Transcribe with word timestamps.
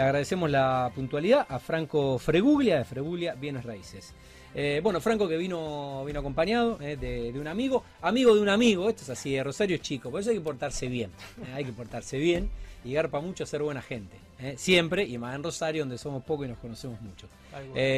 Le 0.00 0.04
agradecemos 0.04 0.50
la 0.50 0.90
puntualidad 0.94 1.44
a 1.46 1.58
Franco 1.58 2.18
Freguglia 2.18 2.78
de 2.78 2.84
Freguglia 2.86 3.34
Bienes 3.34 3.66
Raíces. 3.66 4.14
Eh, 4.54 4.80
bueno, 4.82 4.98
Franco 4.98 5.28
que 5.28 5.36
vino, 5.36 6.02
vino 6.06 6.20
acompañado 6.20 6.78
eh, 6.80 6.96
de, 6.96 7.38
un 7.38 7.46
amigo, 7.46 7.84
amigo 8.00 8.34
de 8.34 8.40
un 8.40 8.48
amigo, 8.48 8.88
esto 8.88 9.02
es 9.02 9.10
así, 9.10 9.38
Rosario 9.42 9.76
es 9.76 9.82
chico, 9.82 10.10
por 10.10 10.22
eso 10.22 10.30
hay 10.30 10.36
que 10.36 10.42
portarse 10.42 10.86
bien, 10.86 11.10
eh, 11.44 11.52
hay 11.52 11.66
que 11.66 11.72
portarse 11.72 12.16
bien 12.16 12.48
y 12.82 12.94
garpa 12.94 13.20
mucho 13.20 13.44
ser 13.44 13.62
buena 13.62 13.82
gente, 13.82 14.16
siempre, 14.56 15.04
y 15.04 15.18
más 15.18 15.34
en 15.34 15.42
Rosario 15.42 15.82
donde 15.82 15.98
somos 15.98 16.24
pocos 16.24 16.46
y 16.46 16.48
nos 16.48 16.58
conocemos 16.60 16.98
mucho. 17.02 17.28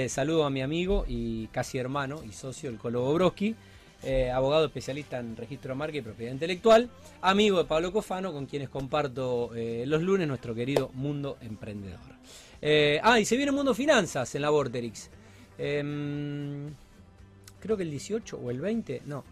saludo 0.09 0.45
a 0.45 0.50
mi 0.50 0.61
amigo 0.61 1.05
y 1.07 1.46
casi 1.53 1.79
hermano 1.79 2.25
y 2.29 2.32
socio, 2.32 2.69
el 2.69 2.79
Colo 2.79 3.05
Bobroski, 4.03 4.30
abogado 4.30 4.66
especialista 4.66 5.19
en 5.19 5.37
registro 5.37 5.71
de 5.71 5.75
marca 5.77 5.96
y 5.96 6.02
propiedad 6.02 6.32
intelectual, 6.32 6.91
amigo 7.21 7.59
de 7.59 7.64
Pablo 7.64 7.93
Cofano, 7.93 8.32
con 8.32 8.46
quienes 8.46 8.69
comparto 8.69 9.51
los 9.87 10.02
lunes 10.02 10.27
nuestro 10.29 10.55
querido 10.55 10.91
Mundo 10.95 11.39
Emprendedor. 11.41 12.01
ah, 13.02 13.20
y 13.20 13.25
se 13.25 13.37
viene 13.37 13.52
Mundo 13.52 13.75
Finanzas 13.75 14.34
en 14.34 14.42
la 14.42 14.51
Vorterix. 14.51 15.11
Em, 15.59 16.75
creo 17.61 17.77
que 17.77 17.83
el 17.83 17.91
18 17.91 18.37
o 18.37 18.51
el 18.51 18.61
20, 18.61 19.02
no. 19.06 19.25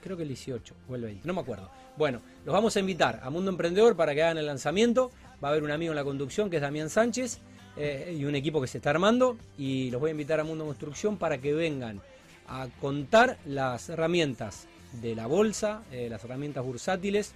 Creo 0.00 0.16
que 0.16 0.22
el 0.22 0.28
18 0.28 0.74
o 0.88 0.94
el 0.94 1.02
20, 1.02 1.26
no 1.26 1.34
me 1.34 1.40
acuerdo. 1.40 1.70
Bueno, 1.96 2.22
los 2.46 2.52
vamos 2.52 2.76
a 2.76 2.80
invitar 2.80 3.20
a 3.22 3.30
Mundo 3.30 3.50
Emprendedor 3.50 3.96
para 3.96 4.14
que 4.14 4.22
hagan 4.22 4.38
el 4.38 4.46
lanzamiento. 4.46 5.10
Va 5.42 5.48
a 5.48 5.50
haber 5.50 5.64
un 5.64 5.70
amigo 5.70 5.92
en 5.92 5.96
la 5.96 6.04
conducción 6.04 6.48
que 6.48 6.56
es 6.56 6.62
Damián 6.62 6.88
Sánchez 6.88 7.40
eh, 7.76 8.16
y 8.18 8.24
un 8.24 8.34
equipo 8.34 8.60
que 8.60 8.68
se 8.68 8.78
está 8.78 8.90
armando. 8.90 9.36
Y 9.58 9.90
los 9.90 10.00
voy 10.00 10.08
a 10.08 10.12
invitar 10.12 10.38
a 10.40 10.44
Mundo 10.44 10.64
Construcción 10.64 11.16
para 11.16 11.38
que 11.38 11.52
vengan 11.52 12.00
a 12.48 12.68
contar 12.80 13.38
las 13.46 13.88
herramientas 13.88 14.66
de 15.00 15.14
la 15.14 15.26
bolsa, 15.26 15.82
eh, 15.92 16.08
las 16.10 16.24
herramientas 16.24 16.64
bursátiles 16.64 17.34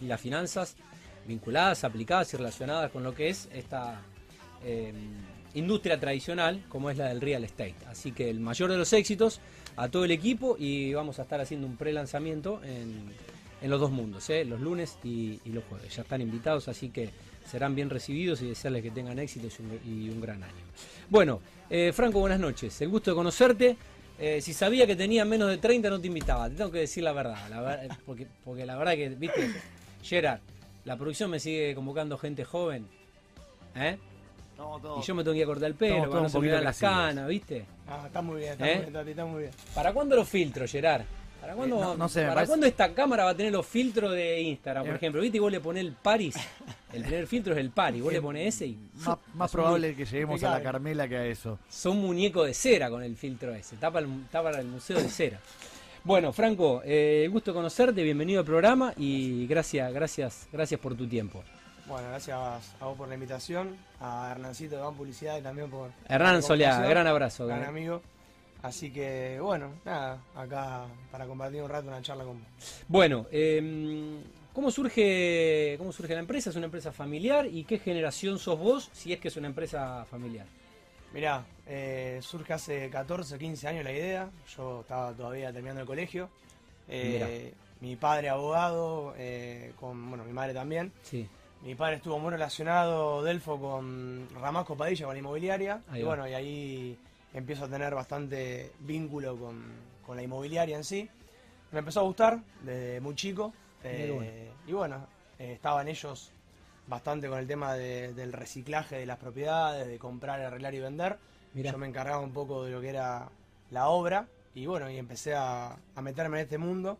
y 0.00 0.06
las 0.06 0.20
finanzas 0.20 0.76
vinculadas, 1.26 1.84
aplicadas 1.84 2.32
y 2.34 2.36
relacionadas 2.36 2.90
con 2.90 3.02
lo 3.02 3.14
que 3.14 3.28
es 3.28 3.48
esta 3.52 4.00
em, 4.64 4.94
industria 5.54 5.98
tradicional 5.98 6.62
como 6.68 6.90
es 6.90 6.96
la 6.96 7.08
del 7.08 7.20
real 7.20 7.44
estate. 7.44 7.74
Así 7.88 8.12
que 8.12 8.30
el 8.30 8.40
mayor 8.40 8.70
de 8.70 8.76
los 8.76 8.92
éxitos 8.92 9.40
a 9.76 9.88
todo 9.88 10.04
el 10.04 10.10
equipo 10.10 10.56
y 10.58 10.92
vamos 10.94 11.18
a 11.18 11.22
estar 11.22 11.40
haciendo 11.40 11.66
un 11.66 11.76
pre-lanzamiento 11.76 12.60
en, 12.62 13.36
los 13.62 13.80
dos 13.80 13.90
mundos, 13.90 14.30
¿eh? 14.30 14.44
los 14.44 14.60
lunes 14.60 14.96
y, 15.02 15.40
los 15.46 15.64
jueves. 15.64 15.96
Ya 15.96 16.02
están 16.02 16.20
invitados, 16.20 16.68
así 16.68 16.90
que 16.90 17.10
serán 17.44 17.74
bien 17.74 17.90
recibidos 17.90 18.40
y 18.42 18.48
desearles 18.48 18.82
que 18.82 18.92
tengan 18.92 19.18
éxito 19.18 19.48
y 19.84 20.08
un, 20.08 20.20
gran 20.20 20.42
año. 20.42 20.52
Bueno, 21.10 21.40
eh, 21.68 21.92
Franco, 21.92 22.20
buenas 22.20 22.38
noches. 22.38 22.80
El 22.80 22.90
gusto 22.90 23.10
de 23.10 23.16
conocerte. 23.16 23.76
Eh, 24.18 24.40
si 24.40 24.54
sabía 24.54 24.86
que 24.86 24.96
tenía 24.96 25.24
menos 25.24 25.50
de 25.50 25.58
30 25.58 25.90
no 25.90 26.00
te 26.00 26.06
invitaba, 26.06 26.48
te 26.48 26.56
tengo 26.56 26.70
que 26.70 26.80
decir 26.80 27.04
la 27.04 27.12
verdad, 27.12 27.36
porque, 28.06 28.26
porque 28.44 28.64
la 28.64 28.76
verdad 28.76 28.94
que, 28.94 29.10
viste, 29.10 29.50
Gerard, 30.02 30.40
la 30.84 30.96
producción 30.96 31.30
me 31.30 31.38
sigue 31.38 31.74
convocando 31.74 32.16
gente 32.16 32.44
joven. 32.44 32.86
¿Eh? 33.74 33.98
Y 34.98 35.02
yo 35.02 35.14
me 35.14 35.22
tengo 35.22 35.36
que 35.36 35.44
cortar 35.44 35.68
el 35.68 35.74
pelo, 35.74 36.08
para 36.08 36.22
no 36.22 36.28
se 36.30 36.40
las 36.40 36.78
canas, 36.78 37.28
¿viste? 37.28 37.66
Ah, 37.86 38.04
está 38.06 38.22
muy 38.22 38.40
bien, 38.40 38.52
está, 38.52 38.70
¿Eh? 38.70 38.76
muy 38.76 38.90
bien, 38.90 39.08
está 39.08 39.24
muy 39.26 39.40
bien. 39.42 39.52
¿Para 39.74 39.92
cuándo 39.92 40.16
los 40.16 40.28
filtros, 40.28 40.70
Gerard? 40.70 41.02
¿Para 41.40 41.52
eh, 41.52 41.56
cuándo, 41.56 41.96
no, 41.96 42.08
sé, 42.08 42.26
¿para 42.26 42.46
cuándo 42.46 42.66
esta 42.66 42.94
cámara 42.94 43.24
va 43.24 43.30
a 43.30 43.36
tener 43.36 43.52
los 43.52 43.66
filtros 43.66 44.12
de 44.12 44.40
Instagram, 44.40 44.84
por 44.84 44.94
eh. 44.94 44.96
ejemplo? 44.96 45.20
¿Viste? 45.20 45.36
Y 45.36 45.40
vos 45.40 45.52
le 45.52 45.60
ponés 45.60 45.84
el 45.84 45.92
Paris, 45.92 46.36
el 46.96 47.02
primer 47.04 47.26
filtro 47.26 47.52
es 47.52 47.58
el 47.58 47.70
Paris, 47.70 48.02
vos 48.02 48.12
le 48.12 48.20
pones 48.20 48.54
ese 48.54 48.66
y... 48.66 48.78
Más, 49.34 49.50
probable 49.50 49.94
que 49.94 50.04
lleguemos 50.04 50.42
a 50.42 50.50
la 50.50 50.62
Carmela 50.62 51.08
que 51.08 51.16
a 51.16 51.26
eso. 51.26 51.58
Son 51.68 51.98
muñecos 51.98 52.46
de 52.46 52.54
cera 52.54 52.90
con 52.90 53.02
el 53.02 53.16
filtro 53.16 53.54
ese, 53.54 53.74
está 53.74 53.90
para 53.90 54.06
el, 54.06 54.60
el 54.60 54.66
museo 54.66 54.98
de 54.98 55.08
cera. 55.08 55.40
Bueno, 56.04 56.32
Franco, 56.32 56.82
eh, 56.84 57.28
gusto 57.30 57.52
conocerte, 57.52 58.02
bienvenido 58.02 58.40
al 58.40 58.46
programa 58.46 58.92
y 58.96 59.46
gracias, 59.46 59.92
gracias, 59.92 60.48
gracias 60.52 60.80
por 60.80 60.96
tu 60.96 61.06
tiempo. 61.06 61.42
Bueno, 61.86 62.08
gracias 62.08 62.36
a 62.80 62.84
vos 62.84 62.96
por 62.96 63.08
la 63.08 63.14
invitación, 63.14 63.76
a 64.00 64.30
Hernancito 64.32 64.76
de 64.76 64.82
Ban 64.82 64.94
Publicidad 64.94 65.38
y 65.38 65.42
también 65.42 65.70
por... 65.70 65.90
Hernán 66.08 66.42
Soleá, 66.42 66.80
gran 66.80 67.06
abrazo. 67.06 67.46
Gran 67.46 67.64
amigo. 67.64 68.02
Así 68.62 68.90
que, 68.90 69.38
bueno, 69.40 69.70
nada, 69.84 70.18
acá 70.34 70.86
para 71.12 71.26
compartir 71.26 71.62
un 71.62 71.68
rato 71.68 71.88
una 71.88 72.02
charla 72.02 72.24
con 72.24 72.38
vos. 72.40 72.48
Bueno, 72.88 73.26
em, 73.30 74.18
¿cómo, 74.56 74.70
surge, 74.70 75.74
¿cómo 75.76 75.92
surge 75.92 76.14
la 76.14 76.20
empresa? 76.20 76.48
¿Es 76.48 76.56
una 76.56 76.64
empresa 76.64 76.90
familiar? 76.90 77.44
¿Y 77.44 77.64
qué 77.64 77.78
generación 77.78 78.38
sos 78.38 78.58
vos 78.58 78.88
si 78.94 79.12
es 79.12 79.20
que 79.20 79.28
es 79.28 79.36
una 79.36 79.48
empresa 79.48 80.06
familiar? 80.06 80.46
Mirá, 81.12 81.44
eh, 81.66 82.20
surge 82.22 82.54
hace 82.54 82.88
14, 82.88 83.36
15 83.36 83.68
años 83.68 83.84
la 83.84 83.92
idea. 83.92 84.30
Yo 84.56 84.80
estaba 84.80 85.12
todavía 85.12 85.52
terminando 85.52 85.82
el 85.82 85.86
colegio. 85.86 86.30
Eh, 86.88 87.52
mi 87.82 87.96
padre 87.96 88.30
abogado, 88.30 89.12
eh, 89.18 89.72
con 89.78 90.08
bueno, 90.08 90.24
mi 90.24 90.32
madre 90.32 90.54
también. 90.54 90.90
Sí. 91.02 91.28
Mi 91.62 91.74
padre 91.74 91.96
estuvo 91.96 92.18
muy 92.18 92.30
relacionado, 92.30 93.22
Delfo, 93.22 93.60
con 93.60 94.26
Ramasco 94.40 94.74
Padilla, 94.74 95.04
con 95.04 95.14
la 95.16 95.18
inmobiliaria. 95.18 95.82
y 95.94 96.02
bueno, 96.02 96.26
y 96.26 96.32
ahí 96.32 96.98
empiezo 97.34 97.66
a 97.66 97.68
tener 97.68 97.94
bastante 97.94 98.72
vínculo 98.80 99.36
con, 99.36 100.16
la 100.16 100.22
inmobiliaria 100.22 100.78
en 100.78 100.84
sí. 100.84 101.10
Me 101.72 101.80
empezó 101.80 102.00
a 102.00 102.04
gustar 102.04 102.38
desde 102.62 103.02
muy 103.02 103.14
chico. 103.14 103.52
Eh, 103.86 104.50
y 104.66 104.72
bueno, 104.72 105.06
eh, 105.38 105.52
estaban 105.52 105.88
ellos 105.88 106.32
bastante 106.86 107.28
con 107.28 107.38
el 107.38 107.46
tema 107.46 107.74
del 107.74 108.32
reciclaje 108.32 108.96
de 108.96 109.06
las 109.06 109.18
propiedades, 109.18 109.86
de 109.86 109.98
comprar, 109.98 110.40
arreglar 110.40 110.74
y 110.74 110.80
vender. 110.80 111.18
Yo 111.54 111.78
me 111.78 111.86
encargaba 111.86 112.20
un 112.20 112.32
poco 112.32 112.64
de 112.64 112.72
lo 112.72 112.80
que 112.80 112.90
era 112.90 113.28
la 113.70 113.88
obra. 113.88 114.28
Y 114.54 114.66
bueno, 114.66 114.90
y 114.90 114.96
empecé 114.96 115.34
a 115.34 115.76
meterme 116.00 116.38
en 116.38 116.44
este 116.44 116.58
mundo 116.58 116.98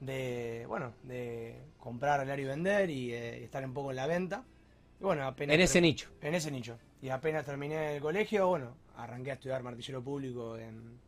de, 0.00 0.64
bueno, 0.68 0.92
de 1.04 1.56
comprar, 1.78 2.20
arreglar 2.20 2.40
y 2.40 2.44
vender 2.44 2.90
y, 2.90 3.12
eh, 3.12 3.44
estar 3.44 3.64
un 3.64 3.72
poco 3.72 3.90
en 3.90 3.96
la 3.96 4.06
venta. 4.06 4.44
Y 5.00 5.04
bueno, 5.04 5.26
apenas 5.26 5.54
en 5.54 5.60
ese 5.60 5.80
nicho. 5.80 6.08
En 6.20 6.34
ese 6.34 6.50
nicho. 6.50 6.78
Y 7.02 7.08
apenas 7.08 7.44
terminé 7.44 7.96
el 7.96 8.02
colegio, 8.02 8.48
bueno, 8.48 8.74
arranqué 8.96 9.30
a 9.30 9.34
estudiar 9.34 9.62
martillero 9.62 10.02
público 10.02 10.56
en 10.56 10.98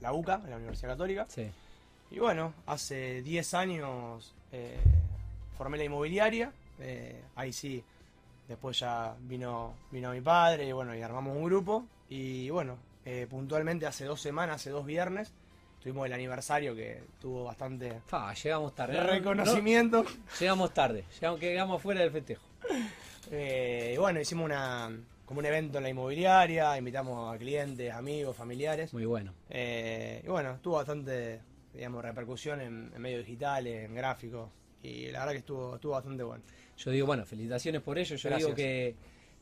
la 0.00 0.12
UCA, 0.12 0.40
en 0.44 0.50
la 0.50 0.56
Universidad 0.56 0.90
Católica. 0.90 1.26
Sí. 1.28 1.50
Y 2.10 2.18
bueno, 2.18 2.54
hace 2.66 3.22
10 3.22 3.54
años 3.54 4.34
eh, 4.54 4.78
formé 5.56 5.78
la 5.78 5.84
inmobiliaria. 5.84 6.52
Eh, 6.78 7.22
ahí 7.36 7.52
sí, 7.52 7.82
después 8.48 8.78
ya 8.78 9.14
vino, 9.20 9.74
vino 9.90 10.10
mi 10.12 10.20
padre 10.20 10.66
y 10.66 10.72
bueno, 10.72 10.94
y 10.94 11.02
armamos 11.02 11.36
un 11.36 11.44
grupo. 11.44 11.86
Y 12.08 12.50
bueno, 12.50 12.78
puntualmente 13.28 13.86
hace 13.86 14.04
dos 14.04 14.20
semanas, 14.20 14.56
hace 14.56 14.70
dos 14.70 14.86
viernes, 14.86 15.32
tuvimos 15.84 16.06
el 16.06 16.14
aniversario 16.14 16.74
que 16.74 17.02
tuvo 17.20 17.44
bastante 17.44 18.00
llegamos 18.42 18.74
tarde 18.74 18.98
reconocimiento 19.02 20.02
llegamos 20.40 20.72
tarde 20.72 21.04
llegamos 21.20 21.40
quedamos 21.40 21.82
fuera 21.82 22.00
del 22.00 22.10
festejo 22.10 22.42
eh, 23.30 23.92
y 23.94 23.98
bueno 23.98 24.18
hicimos 24.18 24.46
una 24.46 24.90
como 25.26 25.40
un 25.40 25.46
evento 25.46 25.76
en 25.76 25.84
la 25.84 25.90
inmobiliaria 25.90 26.78
invitamos 26.78 27.34
a 27.34 27.36
clientes 27.36 27.92
amigos 27.92 28.34
familiares 28.34 28.94
muy 28.94 29.04
bueno 29.04 29.34
eh, 29.50 30.22
y 30.24 30.28
bueno 30.28 30.58
tuvo 30.62 30.76
bastante 30.76 31.40
digamos 31.74 32.02
repercusión 32.02 32.60
en, 32.60 33.00
medios 33.00 33.24
digitales 33.24 33.84
en 33.84 33.94
gráficos 33.94 34.50
y 34.82 35.10
la 35.10 35.20
verdad 35.20 35.32
que 35.32 35.38
estuvo 35.38 35.74
estuvo 35.74 35.92
bastante 35.92 36.22
bueno. 36.22 36.44
Yo 36.76 36.90
digo 36.90 37.06
bueno 37.06 37.24
felicitaciones 37.24 37.82
por 37.82 37.98
ello. 37.98 38.16
Yo 38.16 38.36
digo 38.36 38.54
que 38.54 38.94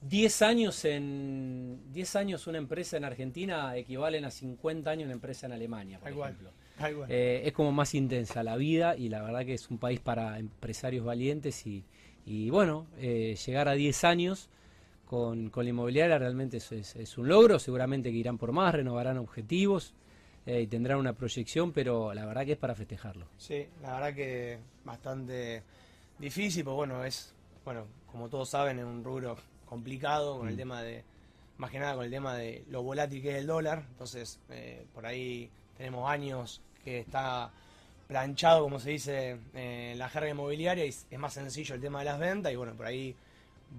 10 0.03 0.43
años 0.43 0.85
en 0.85 1.93
10 1.93 2.17
años 2.17 2.47
una 2.47 2.59
empresa 2.59 2.97
en 2.97 3.05
Argentina 3.05 3.77
equivalen 3.77 4.25
a 4.25 4.31
50 4.31 4.91
años 4.91 5.05
una 5.05 5.15
empresa 5.15 5.47
en 5.47 5.53
Alemania, 5.53 5.99
por 5.99 6.11
ejemplo. 6.11 6.51
Eh, 7.09 7.43
es 7.45 7.53
como 7.53 7.71
más 7.71 7.95
intensa 7.95 8.43
la 8.43 8.57
vida 8.57 8.97
y 8.97 9.09
la 9.09 9.23
verdad 9.23 9.45
que 9.45 9.55
es 9.55 9.71
un 9.71 9.79
país 9.79 10.01
para 10.01 10.39
empresarios 10.39 11.05
valientes 11.05 11.65
y, 11.67 12.51
bueno, 12.51 12.87
eh, 12.99 13.37
llegar 13.47 13.69
a 13.69 13.73
10 13.73 14.05
años 14.05 14.49
con, 15.05 15.51
con 15.51 15.65
la 15.65 15.71
inmobiliaria 15.71 16.19
realmente 16.19 16.57
es, 16.57 16.73
es, 16.73 17.19
un 17.19 17.29
logro, 17.29 17.59
seguramente 17.59 18.11
que 18.11 18.17
irán 18.17 18.39
por 18.39 18.51
más, 18.53 18.75
renovarán 18.75 19.19
objetivos 19.19 19.95
eh, 20.47 20.63
y 20.63 20.67
tendrán 20.67 20.99
una 20.99 21.13
proyección, 21.13 21.73
pero 21.73 22.13
la 22.13 22.27
verdad 22.27 22.45
que 22.45 22.53
es 22.53 22.59
para 22.59 22.75
festejarlo. 22.75 23.27
Sí, 23.37 23.67
la 23.81 23.95
verdad 23.95 24.15
que 24.15 24.59
bastante 24.85 25.63
difícil, 26.19 26.65
pues 26.65 26.75
bueno, 26.75 27.05
es, 27.05 27.35
bueno, 27.65 27.87
como 28.11 28.29
todos 28.29 28.51
saben, 28.51 28.79
es 28.79 28.85
un 28.85 29.05
rubro 29.05 29.37
complicado 29.65 30.39
con 30.39 30.49
el 30.49 30.55
mm. 30.55 30.59
tema 30.59 30.83
de, 30.83 31.05
más 31.59 31.71
que 31.71 31.79
nada 31.79 31.95
con 31.95 32.05
el 32.05 32.11
tema 32.11 32.37
de 32.37 32.65
lo 32.69 32.83
volátil 32.83 33.23
que 33.23 33.31
es 33.31 33.37
el 33.37 33.47
dólar. 33.47 33.85
Entonces, 33.91 34.41
eh, 34.51 34.85
por 34.93 35.07
ahí 35.07 35.49
tenemos 35.77 36.11
años 36.11 36.61
que 36.85 36.99
está 37.01 37.53
planchado, 38.09 38.65
como 38.65 38.81
se 38.81 38.91
dice, 38.91 39.39
en 39.55 39.99
la 39.99 40.09
jerga 40.09 40.31
inmobiliaria 40.31 40.85
y 40.85 40.89
es 40.89 41.19
más 41.19 41.35
sencillo 41.35 41.75
el 41.77 41.81
tema 41.81 42.01
de 42.01 42.05
las 42.07 42.19
ventas 42.19 42.53
y 42.53 42.57
bueno, 42.57 42.75
por 42.75 42.87
ahí 42.87 43.15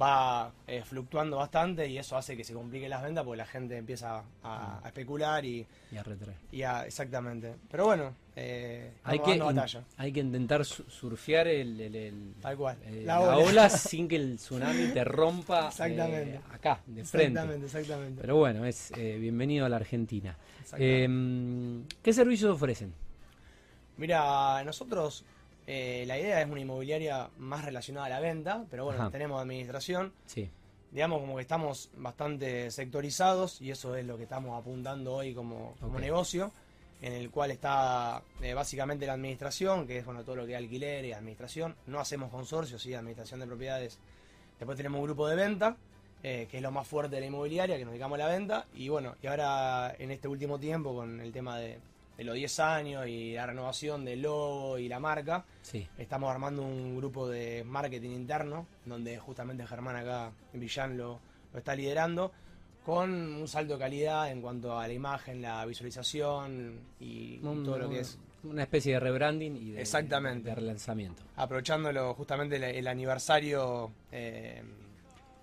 va 0.01 0.51
eh, 0.67 0.83
fluctuando 0.83 1.37
bastante 1.37 1.87
y 1.87 1.97
eso 1.97 2.17
hace 2.17 2.35
que 2.35 2.43
se 2.43 2.53
compliquen 2.53 2.89
las 2.89 3.03
ventas 3.03 3.23
porque 3.23 3.37
la 3.37 3.45
gente 3.45 3.77
empieza 3.77 4.23
a, 4.43 4.79
mm. 4.81 4.87
especular 4.87 5.45
y, 5.45 5.65
y 5.91 5.97
a 5.97 6.03
retraer. 6.03 6.37
Y 6.51 6.61
exactamente. 6.61 7.53
Pero 7.69 7.85
bueno, 7.85 8.13
eh, 8.35 8.91
hay, 9.03 9.19
que 9.19 9.39
hay 9.97 10.11
que 10.11 10.19
intentar 10.19 10.65
surfear 10.65 11.47
el, 11.47 12.33
cual. 12.57 12.77
Eh, 12.85 13.03
la, 13.05 13.19
ola. 13.19 13.69
sin 13.69 14.07
que 14.07 14.15
el 14.15 14.37
tsunami 14.37 14.87
te 14.87 15.03
rompa 15.03 15.67
acá, 15.67 16.79
de 16.85 17.03
frente. 17.05 17.39
Exactamente, 17.39 17.65
exactamente. 17.65 18.21
Pero 18.21 18.37
bueno, 18.37 18.65
es 18.65 18.91
bienvenido 18.95 19.65
a 19.65 19.69
la 19.69 19.75
Argentina. 19.77 20.35
Em, 20.77 21.85
¿Qué 22.01 22.13
servicios 22.13 22.51
ofrecen? 22.51 22.93
Mira, 23.97 24.63
nosotros 24.63 25.23
eh, 25.65 26.03
la 26.07 26.19
idea 26.19 26.41
es 26.41 26.49
una 26.49 26.59
inmobiliaria 26.59 27.29
más 27.37 27.63
relacionada 27.63 28.07
a 28.07 28.09
la 28.09 28.19
venta, 28.19 28.65
pero 28.69 28.85
bueno, 28.85 29.09
tenemos 29.11 29.41
administración. 29.41 30.13
Sí. 30.25 30.49
digamos 30.91 31.21
como 31.21 31.35
que 31.35 31.41
estamos 31.41 31.89
bastante 31.97 32.69
sectorizados 32.69 33.61
y 33.61 33.71
eso 33.71 33.95
es 33.95 34.05
lo 34.05 34.17
que 34.17 34.23
estamos 34.23 34.59
apuntando 34.59 35.13
hoy 35.13 35.33
como, 35.33 35.75
negocio, 35.99 36.51
en 37.01 37.13
el 37.13 37.29
cual 37.31 37.51
está 37.51 38.21
eh, 38.41 38.53
básicamente 38.53 39.05
la 39.05 39.13
administración, 39.13 39.87
que 39.87 39.99
es 39.99 40.05
bueno, 40.05 40.23
todo 40.23 40.35
lo 40.35 40.45
que 40.45 40.53
es 40.53 40.57
alquiler 40.57 41.05
y 41.05 41.13
administración. 41.13 41.75
No 41.87 41.99
hacemos 41.99 42.29
consorcios, 42.29 42.81
sí, 42.81 42.93
administración 42.93 43.39
de 43.39 43.47
propiedades. 43.47 43.99
Después 44.59 44.77
tenemos 44.77 44.99
un 44.99 45.05
grupo 45.05 45.27
de 45.27 45.35
venta, 45.35 45.77
eh, 46.21 46.47
que 46.49 46.57
es 46.57 46.63
lo 46.63 46.71
más 46.71 46.87
fuerte 46.87 47.15
de 47.15 47.21
la 47.21 47.27
inmobiliaria, 47.27 47.77
que 47.77 47.85
nos 47.85 47.93
dedicamos 47.93 48.19
a 48.19 48.23
la 48.23 48.27
venta. 48.27 48.67
Y 48.73 48.89
bueno, 48.89 49.15
y 49.21 49.27
ahora 49.27 49.95
en 49.97 50.11
este 50.11 50.27
último 50.27 50.59
tiempo 50.59 50.93
con 50.93 51.19
el 51.19 51.31
tema 51.31 51.57
de, 51.57 51.79
de 52.17 52.23
los 52.23 52.35
10 52.35 52.59
años 52.59 53.07
y 53.07 53.33
la 53.33 53.45
renovación 53.47 54.05
del 54.05 54.21
logo 54.21 54.77
y 54.77 54.87
la 54.87 54.99
marca, 54.99 55.45
sí. 55.61 55.87
estamos 55.97 56.29
armando 56.29 56.61
un 56.61 56.97
grupo 56.97 57.27
de 57.27 57.63
marketing 57.63 58.11
interno, 58.11 58.67
donde 58.85 59.17
justamente 59.17 59.65
Germán 59.65 59.95
acá 59.95 60.31
en 60.53 60.59
Villán 60.59 60.97
lo, 60.97 61.19
está 61.53 61.75
liderando, 61.75 62.31
con 62.85 63.11
un 63.11 63.47
salto 63.47 63.73
de 63.73 63.79
calidad 63.79 64.29
en 64.29 64.41
cuanto 64.41 64.77
a 64.77 64.87
la 64.87 64.93
imagen, 64.93 65.41
la 65.41 65.65
visualización 65.65 66.79
y, 66.99 67.37
todo 67.37 67.77
lo 67.77 67.89
que 67.89 67.99
es 67.99 68.19
una 68.43 68.63
especie 68.63 68.93
de 68.93 68.99
rebranding 68.99 69.55
y 69.55 69.71
de, 69.71 69.81
Exactamente. 69.81 70.49
de 70.49 70.55
relanzamiento. 70.55 71.23
Aprovechándolo 71.37 72.13
justamente 72.13 72.77
el, 72.77 72.87
aniversario, 72.87 73.91
eh, 74.11 74.61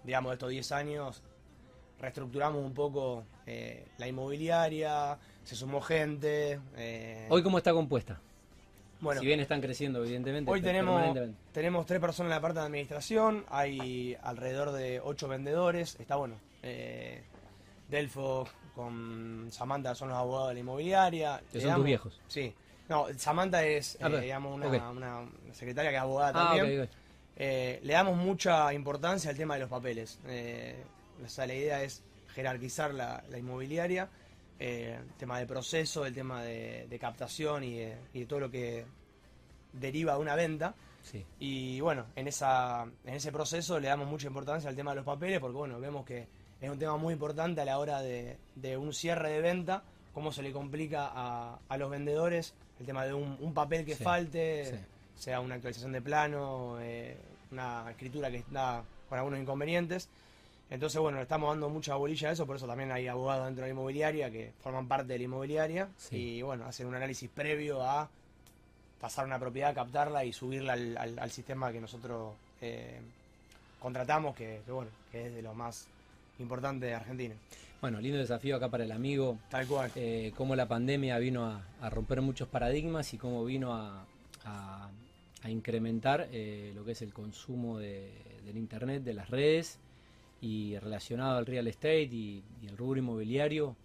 digamos, 0.05 0.31
de 0.31 0.34
estos 0.34 0.50
10 0.50 0.73
años, 0.73 1.23
reestructuramos 2.00 2.64
un 2.64 2.73
poco 2.73 3.25
eh, 3.47 3.87
la 3.99 4.08
inmobiliaria, 4.08 5.19
se 5.44 5.55
sumó 5.55 5.81
gente. 5.81 6.58
Eh, 6.76 7.26
¿Hoy 7.29 7.43
cómo 7.43 7.58
está 7.58 7.73
compuesta? 7.73 8.19
Bueno, 9.00 9.20
si 9.20 9.26
bien 9.26 9.41
están 9.41 9.61
creciendo, 9.61 10.05
evidentemente. 10.05 10.50
Hoy 10.50 10.61
tenemos, 10.61 11.17
tenemos 11.52 11.87
tres 11.87 12.00
personas 12.00 12.31
en 12.31 12.37
la 12.37 12.41
parte 12.41 12.58
de 12.58 12.67
administración, 12.67 13.44
hay 13.49 14.17
alrededor 14.23 14.73
de 14.73 15.00
ocho 15.00 15.26
vendedores, 15.26 15.97
está 15.99 16.17
bueno. 16.17 16.35
Eh, 16.62 17.23
Delfo 17.88 18.47
con 18.75 19.49
Samantha 19.50 19.94
son 19.94 20.11
los 20.11 20.19
abogados 20.19 20.49
de 20.49 20.55
la 20.55 20.61
inmobiliaria. 20.61 21.43
Que 21.50 21.61
son 21.61 21.76
tus 21.76 21.85
viejos. 21.85 22.20
Sí. 22.29 22.55
No, 22.91 23.06
Samantha 23.17 23.64
es, 23.64 23.97
ah, 24.02 24.08
eh, 24.08 24.20
digamos, 24.20 24.55
una, 24.55 25.26
secretaria 25.52 25.91
que 25.91 25.97
es 25.97 26.02
abogada 26.02 26.32
ah, 26.35 26.56
también. 26.56 26.88
le 27.37 27.93
damos 27.93 28.17
mucha 28.17 28.73
importancia 28.75 29.31
al 29.31 29.37
tema 29.37 29.55
de 29.55 29.61
los 29.61 29.70
papeles. 29.70 30.19
O 31.25 31.28
sea, 31.28 31.46
la 31.46 31.55
idea 31.55 31.82
es 31.82 32.02
jerarquizar 32.34 32.94
la 32.94 33.22
inmobiliaria 33.38 34.08
eh, 34.62 34.99
el 35.00 35.14
tema 35.14 35.38
de 35.38 35.46
proceso, 35.46 36.05
el 36.05 36.12
tema 36.12 36.43
de, 36.43 36.99
captación 37.00 37.64
y 37.64 37.76
de, 37.76 38.26
todo 38.28 38.40
lo 38.40 38.50
que 38.50 38.84
deriva 39.72 40.12
de 40.12 40.19
una 40.19 40.34
venta. 40.34 40.75
Y 41.38 41.81
bueno, 41.81 42.05
en, 42.14 42.28
esa, 42.28 42.87
en 43.06 43.14
ese 43.14 43.32
proceso 43.32 43.81
le 43.81 43.88
damos 43.88 44.06
mucha 44.06 44.26
importancia 44.26 44.69
al 44.69 44.76
tema 44.76 44.90
de 44.90 44.96
los 44.96 45.06
papeles 45.06 45.40
porque 45.40 45.56
bueno, 45.56 45.81
vemos 45.81 46.05
que 46.05 46.26
es 46.61 46.70
un 46.70 46.78
tema 46.78 46.99
muy 46.99 47.14
importante 47.14 47.62
a 47.62 47.64
la 47.64 47.78
hora 47.78 48.02
de, 48.02 48.37
un 48.76 48.93
cierre 48.93 49.31
de 49.31 49.40
venta, 49.40 49.82
cómo 50.12 50.31
se 50.31 50.43
le 50.43 50.52
complica 50.52 51.11
a, 51.11 51.78
los 51.78 51.90
vendedores 51.90 52.52
el 52.78 52.84
tema 52.84 53.06
de 53.06 53.14
un, 53.14 53.55
papel 53.55 53.87
que 53.87 53.96
falte, 53.96 54.78
sea 55.16 55.40
una 55.40 55.55
actualización 55.55 55.93
de 55.93 56.02
plano, 56.02 56.76
eh, 56.82 57.16
una 57.50 57.90
escritura 57.90 58.31
que 58.31 58.44
da 58.50 58.84
con 59.08 59.19
algunos 59.19 59.40
inconvenientes. 59.40 60.11
Entonces, 60.70 61.00
bueno, 61.00 61.19
le 61.19 61.25
estamos 61.25 61.50
dando 61.50 61.69
mucha 61.69 61.96
bolilla 61.96 62.28
a 62.28 62.32
eso, 62.32 62.46
por 62.46 62.55
eso 62.55 62.67
también 62.67 62.93
hay 62.93 63.08
abogados 63.08 63.44
dentro 63.44 63.64
de 63.64 63.70
la 63.70 63.75
inmobiliaria 63.75 64.31
que 64.31 64.52
forman 64.61 64.87
parte 64.87 65.12
de 65.12 65.19
la 65.19 65.25
inmobiliaria 65.25 65.88
y, 66.12 66.43
bueno, 66.43 66.64
hacen 66.64 66.87
un 66.87 66.94
análisis 66.94 67.28
previo 67.28 67.82
a 67.82 68.08
pasar 69.00 69.26
una 69.26 69.38
propiedad, 69.40 69.75
captarla 69.75 70.25
y 70.25 70.32
subirla 70.32 70.75
al, 70.75 71.31
sistema 71.32 71.72
que 71.72 71.81
nosotros 71.81 72.34
eh, 72.61 73.00
contratamos, 73.81 74.37
que, 74.37 74.61
bueno, 74.69 74.90
que 75.11 75.26
es 75.26 75.34
de 75.34 75.43
lo 75.43 75.55
más 75.55 75.88
importante 76.38 76.87
de 76.87 76.94
Argentina. 76.94 77.34
Bueno, 77.81 78.00
lindo 78.00 78.19
desafío 78.19 78.55
acá 78.55 78.69
para 78.69 78.84
el 78.84 78.93
amigo. 78.93 79.38
Tal 79.49 79.66
cual. 79.66 79.90
Eh, 79.96 80.32
cómo 80.37 80.55
la 80.55 80.69
pandemia 80.69 81.19
vino 81.19 81.46
a, 81.81 81.90
romper 81.90 82.20
muchos 82.20 82.46
paradigmas 82.46 83.12
y 83.12 83.19
cómo 83.19 83.44
vino 83.44 83.75
a, 83.75 84.06
incrementar 85.49 86.28
eh, 86.32 86.70
lo 86.76 86.84
que 86.84 86.93
es 86.93 87.00
el 87.00 87.14
consumo 87.14 87.78
del 87.78 88.56
Internet, 88.56 89.02
de 89.02 89.14
las 89.14 89.31
redes 89.31 89.78
y 90.40 90.78
relacionado 90.78 91.38
al 91.38 91.46
real 91.46 91.66
estate 91.66 92.02
y, 92.04 92.42
el 92.66 92.76
rubro 92.76 92.98
inmobiliario, 92.98 93.76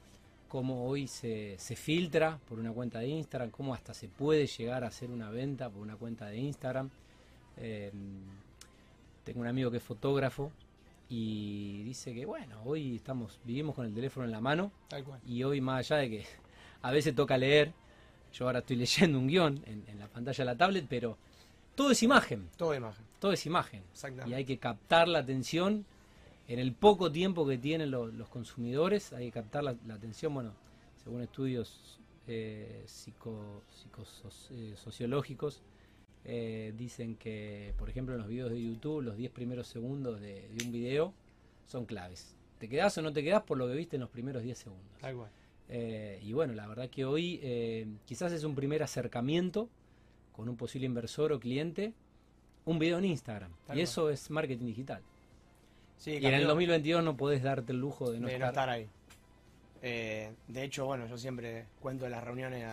cómo 0.47 0.87
hoy 0.87 1.07
se, 1.07 1.55
se, 1.57 1.75
filtra 1.75 2.39
por 2.47 2.59
una 2.59 2.71
cuenta 2.71 2.99
de 2.99 3.07
Instagram, 3.07 3.49
cómo 3.49 3.73
hasta 3.73 3.93
se 3.93 4.07
puede 4.07 4.47
llegar 4.47 4.83
a 4.83 4.87
hacer 4.87 5.09
una 5.09 5.29
venta 5.29 5.69
por 5.69 5.81
una 5.81 5.95
cuenta 5.95 6.27
de 6.27 6.37
Instagram. 6.37 6.89
Em, 7.57 8.21
tengo 9.23 9.41
un 9.41 9.47
amigo 9.47 9.71
que 9.71 9.77
es 9.77 9.83
fotógrafo 9.83 10.51
y 11.09 11.83
dice 11.83 12.13
que 12.13 12.25
bueno, 12.25 12.61
hoy 12.63 12.95
estamos, 12.95 13.39
vivimos 13.43 13.75
con 13.75 13.85
el 13.85 13.93
teléfono 13.93 14.25
en 14.25 14.31
la 14.31 14.41
mano 14.41 14.71
y 15.25 15.43
hoy 15.43 15.61
más 15.61 15.91
allá 15.91 16.01
de 16.01 16.09
que 16.09 16.25
a 16.81 16.91
veces 16.91 17.15
toca 17.15 17.37
leer, 17.37 17.73
yo 18.33 18.45
ahora 18.45 18.59
estoy 18.59 18.75
leyendo 18.77 19.17
un 19.19 19.27
guion 19.27 19.61
en, 19.65 19.83
en 19.87 19.99
la 19.99 20.07
pantalla 20.07 20.37
de 20.37 20.45
la 20.45 20.57
tablet, 20.57 20.85
pero 20.87 21.17
todo 21.75 21.91
es 21.91 22.01
imagen. 22.03 22.49
Todo 22.57 22.73
es 22.73 22.77
imagen. 22.77 23.05
Todo 23.19 23.31
es 23.33 23.45
imagen. 23.45 23.83
Y 24.25 24.33
hay 24.33 24.45
que 24.45 24.57
captar 24.57 25.07
la 25.07 25.19
atención 25.19 25.85
en 26.47 26.59
el 26.59 26.73
poco 26.73 27.11
tiempo 27.11 27.47
que 27.47 27.57
tienen 27.57 27.91
los, 27.91 28.29
consumidores, 28.29 29.13
hay 29.13 29.25
que 29.25 29.31
captar 29.31 29.63
la, 29.63 29.75
atención, 29.93 30.33
bueno, 30.33 30.53
según 31.03 31.21
estudios 31.21 31.99
eh, 32.27 32.83
psico, 32.85 33.63
eh, 34.51 34.73
sociológicos, 34.75 35.61
eh, 36.23 36.73
dicen 36.77 37.15
que, 37.15 37.73
por 37.77 37.89
ejemplo, 37.89 38.15
en 38.15 38.21
los 38.21 38.29
videos 38.29 38.51
de 38.51 38.61
YouTube, 38.61 39.01
los 39.01 39.17
10 39.17 39.31
primeros 39.31 39.67
segundos 39.67 40.19
de, 40.21 40.49
un 40.63 40.71
video 40.71 41.13
son 41.67 41.85
claves. 41.85 42.35
¿Te 42.59 42.69
quedás 42.69 42.97
o 42.97 43.01
no 43.01 43.11
te 43.11 43.23
quedás 43.23 43.43
por 43.43 43.57
lo 43.57 43.67
que 43.67 43.73
viste 43.73 43.95
en 43.95 44.01
los 44.01 44.09
primeros 44.09 44.43
10 44.43 44.57
segundos? 44.57 44.85
y 46.21 46.31
bueno, 46.31 46.53
la 46.53 46.67
verdad 46.67 46.91
que 46.91 47.05
hoy 47.05 47.97
quizás 48.05 48.31
es 48.31 48.43
un 48.43 48.53
primer 48.53 48.83
acercamiento 48.83 49.67
con 50.31 50.47
un 50.47 50.57
posible 50.57 50.85
inversor 50.85 51.33
o 51.33 51.39
cliente, 51.39 51.91
un 52.65 52.77
video 52.77 52.99
en 52.99 53.05
Instagram. 53.05 53.51
y 53.73 53.81
eso 53.81 54.11
es 54.11 54.29
marketing 54.29 54.65
digital 54.65 55.01
y 56.05 56.25
en 56.25 56.33
el 56.33 56.47
2022 56.47 57.03
no 57.03 57.17
podés 57.17 57.41
darte 57.41 57.71
el 57.71 57.79
lujo 57.79 58.11
de 58.11 58.19
no, 58.19 58.27
estar. 58.27 58.69
ahí. 58.69 58.87
Eh, 59.81 60.31
de 60.47 60.63
hecho, 60.63 60.85
bueno, 60.85 61.07
yo 61.07 61.17
siempre 61.17 61.65
cuento 61.79 62.05
en 62.05 62.11
las 62.11 62.23
reuniones 62.23 62.65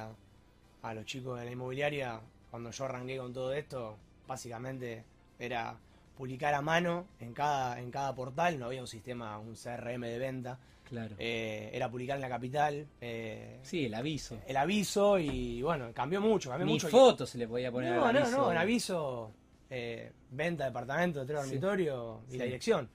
a, 0.82 0.94
los 0.94 1.04
chicos 1.04 1.38
de 1.38 1.44
la 1.44 1.50
inmobiliaria, 1.50 2.20
cuando 2.50 2.70
yo 2.70 2.84
arranqué 2.84 3.18
con 3.18 3.32
todo 3.32 3.52
esto, 3.52 3.96
básicamente 4.26 5.04
era 5.38 5.76
publicar 6.16 6.54
a 6.54 6.60
mano 6.60 7.06
en 7.20 7.32
cada, 7.32 7.78
en 7.80 7.90
cada 7.90 8.14
portal, 8.14 8.58
no 8.58 8.66
había 8.66 8.80
un 8.80 8.86
sistema, 8.86 9.38
un 9.38 9.54
CRM 9.54 10.02
de 10.02 10.18
venta. 10.18 10.58
Claro. 10.88 11.14
Eh, 11.18 11.70
era 11.72 11.90
publicar 11.90 12.16
en 12.16 12.22
la 12.22 12.28
capital. 12.28 12.86
Eh, 13.00 13.60
sí, 13.62 13.86
el 13.86 13.94
aviso. 13.94 14.38
El 14.46 14.56
aviso 14.58 15.18
y 15.18 15.62
bueno, 15.62 15.90
cambió 15.94 16.20
mucho. 16.20 16.50
Cambió 16.50 16.66
Ni 16.66 16.72
mucho 16.74 16.88
fotos 16.88 17.30
se 17.30 17.38
le 17.38 17.48
podía 17.48 17.72
poner 17.72 17.94
no, 17.94 18.12
No, 18.12 18.30
no, 18.30 18.52
en 18.52 18.58
aviso, 18.58 19.32
venta, 20.30 20.64
departamento, 20.64 21.24
tres 21.24 21.40
dormitorio 21.40 22.22
y 22.30 22.36
la 22.36 22.44
dirección. 22.44 22.88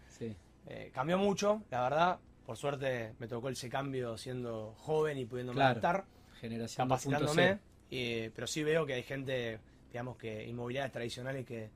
Eh, 0.70 0.92
cambió 0.94 1.18
mucho, 1.18 1.64
la 1.72 1.84
verdad. 1.84 2.20
Por 2.46 2.58
suerte 2.58 3.14
me 3.20 3.28
tocó 3.28 3.50
ese 3.50 3.70
cambio 3.70 4.18
siendo 4.18 4.74
joven 4.78 5.18
y 5.18 5.26
pudiéndome 5.26 5.62
adaptar. 5.62 6.06
Generación 6.40 6.88
capacitándome. 6.88 7.60
pero 7.90 8.48
sí 8.48 8.64
veo 8.64 8.86
que 8.86 8.94
hay 8.94 9.04
gente, 9.04 9.60
digamos 9.92 10.18
que 10.18 10.46
inmobiliarias 10.46 10.92
tradicionales 10.92 11.46
que, 11.46 11.70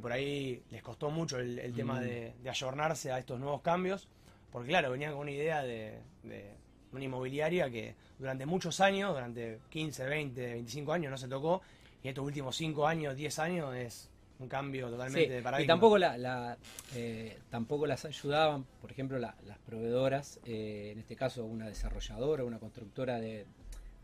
por 0.00 0.12
ahí 0.12 0.62
les 0.70 0.82
costó 0.82 1.10
mucho 1.10 1.38
el, 1.38 1.72
tema 1.74 2.00
mm. 2.00 2.02
de, 2.02 2.34
ayornarse 2.48 3.12
a 3.12 3.18
estos 3.18 3.38
nuevos 3.38 3.62
cambios. 3.62 4.08
Porque 4.50 4.68
claro, 4.68 4.90
venían 4.90 5.12
con 5.12 5.22
una 5.22 5.30
idea 5.30 5.62
de, 5.62 6.00
de 6.22 6.54
una 6.92 7.04
inmobiliaria 7.04 7.70
que 7.70 7.94
durante 8.18 8.46
muchos 8.46 8.80
años, 8.80 9.12
durante 9.14 9.60
15, 9.70 10.06
20, 10.06 10.40
25 10.54 10.92
años 10.92 11.10
no 11.10 11.18
se 11.18 11.28
tocó. 11.28 11.62
Y 12.02 12.08
estos 12.08 12.24
últimos 12.24 12.56
5 12.56 12.86
años, 12.86 13.16
10 13.16 13.38
años 13.38 13.74
es 13.74 14.09
un 14.40 14.48
cambio 14.48 14.88
totalmente 14.88 15.34
de 15.34 15.42
paradigma. 15.42 15.64
Y 15.64 15.66
tampoco, 15.66 15.98
la, 15.98 16.56
eh, 16.94 17.38
tampoco 17.50 17.86
las 17.86 18.04
ayudaban, 18.06 18.64
por 18.80 18.90
ejemplo, 18.90 19.18
las 19.18 19.58
proveedoras, 19.66 20.40
eh, 20.44 20.90
en 20.92 20.98
este 20.98 21.14
caso 21.14 21.44
una 21.44 21.68
desarrolladora, 21.68 22.44
una 22.44 22.58
constructora 22.58 23.20
de, 23.20 23.46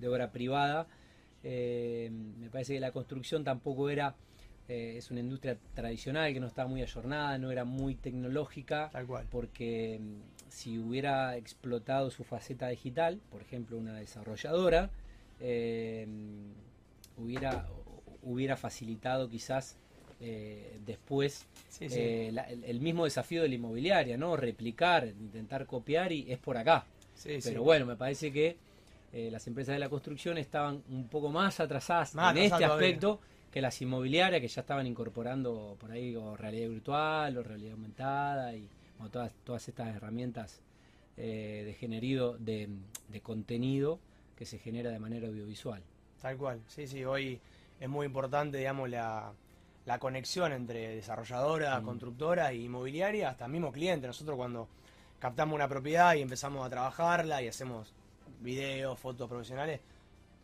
obra 0.06 0.30
privada. 0.30 0.86
Eh, 1.42 2.10
me 2.10 2.50
parece 2.50 2.74
que 2.74 2.80
la 2.80 2.92
construcción 2.92 3.44
tampoco 3.44 3.88
era, 3.88 4.14
es 4.68 5.10
una 5.10 5.20
industria 5.20 5.56
tradicional 5.74 6.32
que 6.32 6.40
no 6.40 6.48
estaba 6.48 6.68
muy 6.68 6.82
ayornada, 6.82 7.38
no 7.38 7.50
era 7.50 7.64
muy 7.64 7.94
tecnológica, 7.94 8.90
Tal 8.92 9.06
cual. 9.06 9.26
porque 9.30 9.98
mm, 10.00 10.50
si 10.50 10.78
hubiera 10.78 11.36
explotado 11.36 12.10
su 12.10 12.24
faceta 12.24 12.68
digital, 12.68 13.20
por 13.30 13.40
ejemplo, 13.40 13.78
una 13.78 13.94
desarrolladora, 13.94 14.90
hubiera, 17.16 17.68
hubiera 18.22 18.56
facilitado 18.56 19.28
quizás 19.30 19.78
eh, 20.18 20.78
después 20.86 21.44
eh, 21.80 22.32
el, 22.64 22.80
mismo 22.80 23.04
desafío 23.04 23.42
de 23.42 23.48
la 23.48 23.54
inmobiliaria, 23.56 24.16
¿no? 24.16 24.34
Replicar, 24.34 25.06
intentar 25.06 25.66
copiar 25.66 26.10
y 26.10 26.32
es 26.32 26.38
por 26.38 26.56
acá. 26.56 26.86
Pero 27.44 27.62
bueno, 27.62 27.84
me 27.84 27.96
parece 27.96 28.32
que 28.32 28.56
eh, 29.12 29.28
las 29.30 29.46
empresas 29.46 29.74
de 29.74 29.78
la 29.78 29.90
construcción 29.90 30.38
estaban 30.38 30.82
un 30.88 31.08
poco 31.08 31.28
más 31.28 31.60
atrasadas 31.60 32.14
en 32.14 32.38
este 32.38 32.64
aspecto 32.64 33.20
que 33.50 33.60
las 33.60 33.80
inmobiliarias 33.82 34.40
que 34.40 34.48
ya 34.48 34.62
estaban 34.62 34.86
incorporando 34.86 35.76
por 35.78 35.90
ahí 35.90 36.16
o 36.16 36.36
realidad 36.36 36.68
virtual 36.68 37.36
o 37.36 37.42
realidad 37.42 37.72
aumentada 37.72 38.54
y 38.54 38.68
todas, 39.12 39.32
todas 39.44 39.68
estas 39.68 39.94
herramientas 39.94 40.60
de 41.16 41.74
generido 41.78 42.36
de, 42.38 42.68
contenido 43.22 43.98
que 44.36 44.44
se 44.44 44.58
genera 44.58 44.90
de 44.90 44.98
manera 44.98 45.28
audiovisual. 45.28 45.82
Tal 46.20 46.36
cual, 46.36 46.60
sí, 46.68 46.86
sí, 46.86 47.04
hoy 47.04 47.40
es 47.80 47.88
muy 47.88 48.06
importante, 48.06 48.58
digamos, 48.58 48.90
la, 48.90 49.32
conexión 49.98 50.52
entre 50.52 50.96
desarrolladora, 50.96 51.80
mm. 51.80 51.84
constructora 51.84 52.50
e 52.50 52.56
inmobiliaria, 52.56 53.30
hasta 53.30 53.48
mismo 53.48 53.72
cliente. 53.72 54.06
Nosotros 54.06 54.36
cuando 54.36 54.68
captamos 55.18 55.54
una 55.54 55.68
propiedad 55.68 56.14
y 56.14 56.22
empezamos 56.22 56.66
a 56.66 56.70
trabajarla 56.70 57.42
y 57.42 57.48
hacemos 57.48 57.94
videos, 58.40 58.98
fotos 58.98 59.28
profesionales, 59.28 59.80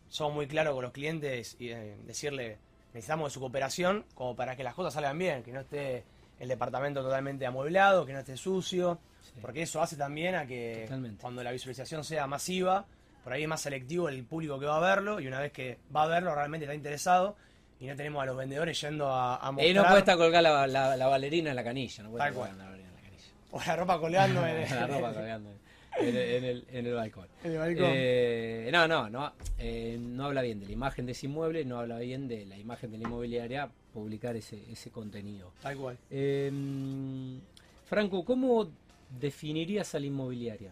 somos 0.09 0.35
muy 0.35 0.47
claros 0.47 0.75
con 0.75 0.85
los 0.85 0.93
clientes 0.93 1.57
y 1.59 1.71
eh, 1.71 1.97
decirle, 2.07 2.59
necesitamos 2.95 3.31
de 3.31 3.35
su 3.35 3.41
cooperación 3.41 4.05
como 4.15 4.37
para 4.37 4.57
que 4.57 4.63
las 4.63 4.75
cosas 4.75 4.95
salgan 4.95 5.19
bien, 5.19 5.43
que 5.43 5.53
no 5.53 5.61
esté 5.61 6.05
el 6.39 6.49
departamento 6.49 7.03
totalmente 7.03 7.47
amueblado, 7.47 8.07
que 8.07 8.13
no 8.13 8.21
esté 8.21 8.37
sucio, 8.37 8.99
porque 9.41 9.63
eso 9.63 9.81
hace 9.81 9.97
también 9.97 10.35
a 10.35 10.47
que 10.47 10.89
cuando 11.21 11.43
la 11.43 11.53
visualización 11.53 12.05
sea 12.05 12.27
masiva, 12.27 12.87
por 13.25 13.33
ahí 13.33 13.43
es 13.43 13.49
más 13.49 13.61
selectivo 13.61 14.09
el 14.09 14.25
público 14.25 14.59
que 14.59 14.67
va 14.67 14.77
a 14.77 14.81
verlo 14.81 15.21
y 15.21 15.27
una 15.27 15.41
vez 15.41 15.53
que 15.53 15.79
va 15.95 16.03
a 16.03 16.07
verlo 16.07 16.35
realmente 16.35 16.65
está 16.65 16.75
interesado 16.75 17.37
y 17.83 17.87
no 17.89 17.97
tenemos 17.97 18.23
a 18.23 18.27
los 18.27 18.37
vendedores 18.37 18.81
yendo 18.81 19.09
a, 19.09 19.39
a 19.39 19.51
mostrar. 19.51 19.69
Y 19.69 19.75
no 19.75 19.83
puede 19.83 19.99
estar 19.99 20.17
colgar 20.17 20.41
la, 20.41 20.69
la, 20.69 21.07
ballerina 21.09 21.51
en 21.51 21.57
la 21.57 21.65
canilla, 21.65 22.05
no 22.05 22.13
Tal 22.13 22.33
cual. 22.33 22.57
la 22.57 22.65
ballerina 22.67 22.89
en 22.89 22.95
la 22.95 23.01
canilla. 23.01 23.25
O 23.51 23.61
la 23.61 23.77
ropa 23.77 23.99
colgando 23.99 24.47
en, 24.47 24.71
la 24.71 24.87
ropa 24.87 25.13
colgando 25.13 25.51
en, 25.99 26.17
el, 26.45 26.65
en 26.71 26.87
el 26.87 26.95
balcón. 26.95 27.27
En 27.43 27.51
el 27.51 27.59
balcón. 27.59 27.87
Eh, 27.89 28.71
no, 28.73 28.87
no, 28.87 29.11
no, 29.11 29.33
eh, 29.59 29.99
no 30.01 30.27
habla 30.27 30.43
bien 30.43 30.61
de 30.61 30.67
la 30.67 30.73
imagen 30.73 31.07
de 31.07 31.13
ese 31.13 31.27
inmueble, 31.27 31.65
no 31.65 31.81
habla 31.81 31.99
bien 31.99 32.29
de 32.29 32.47
la 32.47 32.57
imagen 32.57 32.93
de 32.93 32.99
la 32.99 33.05
inmobiliaria 33.05 33.69
publicar 33.93 34.37
ese, 34.37 34.63
ese 34.71 34.93
contenido. 34.93 35.51
Tal 35.61 35.77
cual. 35.77 35.99
Em, 36.09 37.41
Franco, 37.87 38.25
¿cómo 38.25 38.71
definirías 39.19 39.93
a 39.97 39.99
la 39.99 40.07
inmobiliaria 40.07 40.71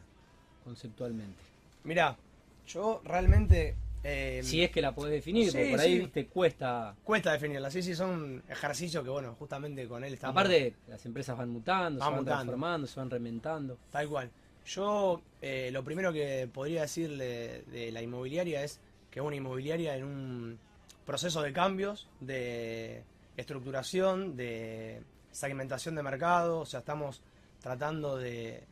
conceptualmente? 0.62 1.43
Mira, 1.83 2.17
yo 2.69 3.02
realmente... 3.05 3.75
Em, 4.02 4.42
si 4.42 4.62
es 4.62 4.71
que 4.71 4.80
la 4.80 4.95
podés 4.95 5.12
definir, 5.12 5.52
porque 5.52 5.71
por 5.71 5.80
ahí 5.80 6.07
te 6.07 6.26
cuesta... 6.26 6.97
Cuesta 7.04 7.33
definirla, 7.33 7.71
sí, 7.71 7.83
sí, 7.83 7.95
son 7.95 8.42
ejercicios 8.49 9.04
que, 9.04 9.11
bueno, 9.11 9.35
justamente 9.38 9.87
con 9.87 10.02
él 10.04 10.14
estamos... 10.14 10.35
Aparte, 10.35 10.75
las 10.88 11.04
empresas 11.04 11.37
van 11.37 11.50
mutando, 11.50 12.04
se 12.04 12.11
van 12.11 12.25
transformando, 12.25 12.87
se 12.87 12.99
van 12.99 13.11
reinventando. 13.11 13.78
Tal 13.90 14.09
cual. 14.09 14.30
Yo 14.64 15.21
eh, 15.42 15.71
lo 15.73 15.85
primero 15.85 16.12
que 16.12 16.49
podría 16.52 16.83
decirle 16.83 17.62
de 17.62 17.90
la 17.92 18.02
inmobiliaria 18.02 18.62
es 18.62 18.80
que 19.11 19.21
es 19.21 19.25
una 19.25 19.37
inmobiliaria 19.37 19.97
en 19.97 20.04
un 20.04 20.59
proceso 21.04 21.42
de 21.42 21.52
cambios, 21.52 22.09
de 22.21 23.02
estructuración, 23.37 24.37
de 24.37 25.02
segmentación 25.30 25.95
de 25.95 26.02
mercado, 26.02 26.61
o 26.61 26.66
sea, 26.66 26.80
estamos 26.80 27.23
tratando 27.61 28.16
de, 28.16 28.64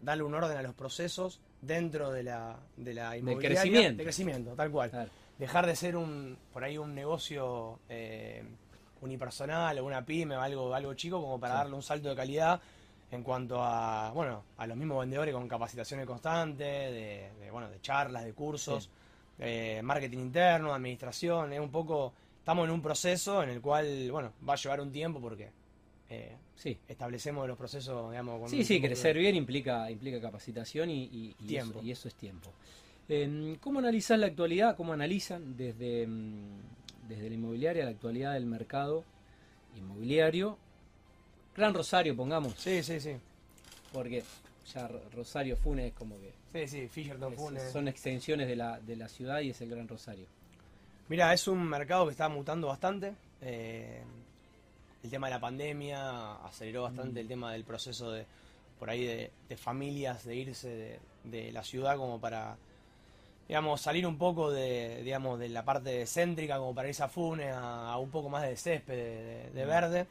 darle 0.00 0.22
un 0.22 0.34
orden 0.34 0.56
a 0.56 0.62
los 0.62 0.74
procesos 0.74 1.40
dentro 1.66 2.10
de 2.10 2.22
la, 2.22 2.56
de 2.76 2.94
la 2.94 3.16
inmobiliaria. 3.16 3.48
De 3.48 3.54
crecimiento. 3.54 3.98
De 3.98 4.04
crecimiento, 4.04 4.50
tal 4.54 4.70
cual. 4.70 5.10
Dejar 5.38 5.66
de 5.66 5.76
ser 5.76 5.96
un 5.96 6.36
por 6.52 6.62
ahí 6.62 6.78
un 6.78 6.94
negocio 6.94 7.80
eh, 7.88 8.44
unipersonal 9.00 9.78
o 9.78 9.84
una 9.84 10.04
pyme 10.04 10.36
o 10.36 10.40
algo, 10.40 10.74
algo 10.74 10.94
chico 10.94 11.20
como 11.20 11.40
para 11.40 11.54
darle 11.54 11.74
un 11.74 11.82
salto 11.82 12.08
de 12.08 12.16
calidad 12.16 12.60
en 13.10 13.22
cuanto 13.22 13.62
a 13.62 14.10
bueno 14.12 14.44
a 14.56 14.66
los 14.66 14.76
mismos 14.76 15.00
vendedores 15.00 15.34
con 15.34 15.48
capacitaciones 15.48 16.06
constantes, 16.06 16.92
de, 16.92 17.50
bueno 17.50 17.68
de 17.68 17.80
charlas, 17.80 18.24
de 18.24 18.32
cursos. 18.32 18.90
Eh, 19.38 19.80
marketing 19.82 20.18
interno, 20.18 20.72
administración, 20.72 21.52
es 21.52 21.58
un 21.58 21.70
poco, 21.70 22.12
estamos 22.38 22.66
en 22.66 22.70
un 22.70 22.80
proceso 22.80 23.42
en 23.42 23.50
el 23.50 23.60
cual, 23.60 24.08
bueno, 24.12 24.32
va 24.48 24.52
a 24.52 24.56
llevar 24.56 24.80
un 24.80 24.92
tiempo 24.92 25.20
porque 25.20 25.50
eh, 26.10 26.36
sí. 26.54 26.78
establecemos 26.88 27.46
los 27.48 27.56
procesos, 27.56 28.10
digamos, 28.10 28.40
con 28.40 28.48
Sí, 28.48 28.64
sí, 28.64 28.80
crecer 28.80 29.16
bien 29.18 29.36
implica, 29.36 29.90
implica 29.90 30.20
capacitación 30.20 30.90
y, 30.90 31.34
tiempo. 31.46 31.78
Eso, 31.78 31.86
y 31.86 31.90
eso 31.90 32.08
es 32.08 32.14
tiempo. 32.14 32.52
Eh, 33.08 33.56
¿Cómo 33.60 33.78
analizan 33.78 34.20
la 34.20 34.26
actualidad? 34.26 34.76
¿Cómo 34.76 34.92
analizan 34.92 35.56
desde, 35.56 36.06
mm, 36.06 37.08
desde 37.08 37.28
la 37.28 37.34
inmobiliaria 37.34 37.84
la 37.84 37.90
actualidad 37.90 38.34
del 38.34 38.46
mercado 38.46 39.04
inmobiliario? 39.76 40.58
Gran 41.56 41.74
Rosario, 41.74 42.16
pongamos. 42.16 42.54
Sí, 42.58 42.82
sí, 42.82 43.00
sí. 43.00 43.16
Porque 43.92 44.22
ya 44.72 44.88
Rosario 45.14 45.56
Funes 45.56 45.92
como 45.92 46.18
que 46.18 46.32
Sí, 46.54 46.68
sí, 46.68 46.88
Fisherton 46.88 47.34
Funes. 47.34 47.72
Son 47.72 47.88
extensiones 47.88 48.46
de 48.46 48.54
la, 48.54 48.78
de 48.78 48.94
la 48.94 49.08
ciudad 49.08 49.40
y 49.40 49.50
es 49.50 49.60
el 49.60 49.70
Gran 49.70 49.88
Rosario. 49.88 50.26
Mira, 51.08 51.34
es 51.34 51.48
un 51.48 51.62
mercado 51.64 52.06
que 52.06 52.12
está 52.12 52.28
mutando 52.28 52.68
bastante. 52.68 53.12
Eh, 53.40 54.02
el 55.04 55.10
tema 55.10 55.26
de 55.26 55.34
la 55.34 55.40
pandemia 55.40 56.36
aceleró 56.46 56.84
bastante 56.84 57.20
mm. 57.20 57.22
el 57.22 57.28
tema 57.28 57.52
del 57.52 57.64
proceso 57.64 58.10
de 58.10 58.26
por 58.78 58.90
ahí 58.90 59.04
de, 59.04 59.56
familias 59.56 60.24
de 60.24 60.34
irse 60.34 60.98
de, 61.22 61.52
la 61.52 61.62
ciudad 61.62 61.96
como 61.96 62.18
para 62.18 62.56
digamos 63.46 63.82
salir 63.82 64.06
un 64.06 64.16
poco 64.16 64.50
de 64.50 65.02
digamos 65.04 65.38
de 65.38 65.50
la 65.50 65.64
parte 65.64 66.06
céntrica 66.06 66.58
como 66.58 66.74
para 66.74 66.88
irse 66.88 67.02
a 67.02 67.08
Funes 67.08 67.54
a, 67.54 67.96
un 67.98 68.10
poco 68.10 68.30
más 68.30 68.42
de 68.42 68.56
césped 68.56 69.52
de, 69.52 69.64
mm. 69.64 69.68
verde 69.68 70.06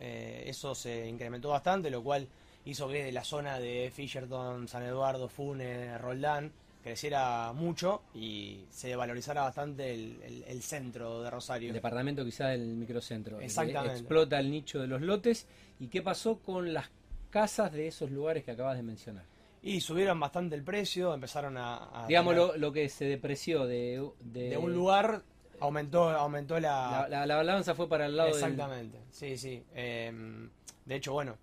eh, 0.00 0.44
eso 0.46 0.74
se 0.74 1.08
incrementó 1.08 1.50
bastante 1.50 1.90
lo 1.90 2.02
cual 2.02 2.28
hizo 2.64 2.88
que 2.88 3.10
la 3.10 3.24
zona 3.24 3.58
de 3.58 3.90
Fisherton, 3.92 4.68
San 4.68 4.84
Eduardo, 4.84 5.28
Funes, 5.28 6.00
Roldán 6.00 6.52
creciera 6.88 7.52
mucho 7.52 8.02
y 8.14 8.64
se 8.70 8.96
valorizara 8.96 9.42
bastante 9.42 9.92
el, 9.92 10.62
centro 10.62 11.22
de 11.22 11.30
Rosario. 11.30 11.68
El 11.68 11.74
departamento 11.74 12.24
quizá 12.24 12.48
del 12.48 12.76
microcentro. 12.76 13.40
Exactamente. 13.40 13.98
Explota 13.98 14.40
el 14.40 14.50
nicho 14.50 14.80
de 14.80 14.86
los 14.86 15.02
lotes. 15.02 15.46
¿Y 15.78 15.88
qué 15.88 16.00
pasó 16.00 16.38
con 16.38 16.72
las 16.72 16.90
casas 17.28 17.72
de 17.72 17.88
esos 17.88 18.10
lugares 18.10 18.42
que 18.42 18.52
acabas 18.52 18.78
de 18.78 18.82
mencionar? 18.82 19.24
Y 19.62 19.82
subieron 19.82 20.18
bastante 20.18 20.56
el 20.56 20.62
precio, 20.62 21.12
empezaron 21.12 21.56
a... 21.58 22.06
Digamos 22.08 22.56
lo, 22.56 22.72
que 22.72 22.88
se 22.88 23.04
depreció 23.04 23.66
de, 23.66 24.10
de, 24.20 24.56
un 24.56 24.72
lugar 24.72 25.22
aumentó 25.60 26.08
aumentó 26.08 26.58
la... 26.58 27.06
La, 27.08 27.36
balanza 27.36 27.74
fue 27.74 27.86
para 27.86 28.06
el 28.06 28.16
lado 28.16 28.30
Exactamente, 28.30 28.98
sí, 29.10 29.36
sí. 29.36 29.62
Em, 29.74 30.48
de 30.86 30.94
hecho, 30.94 31.12
bueno, 31.12 31.36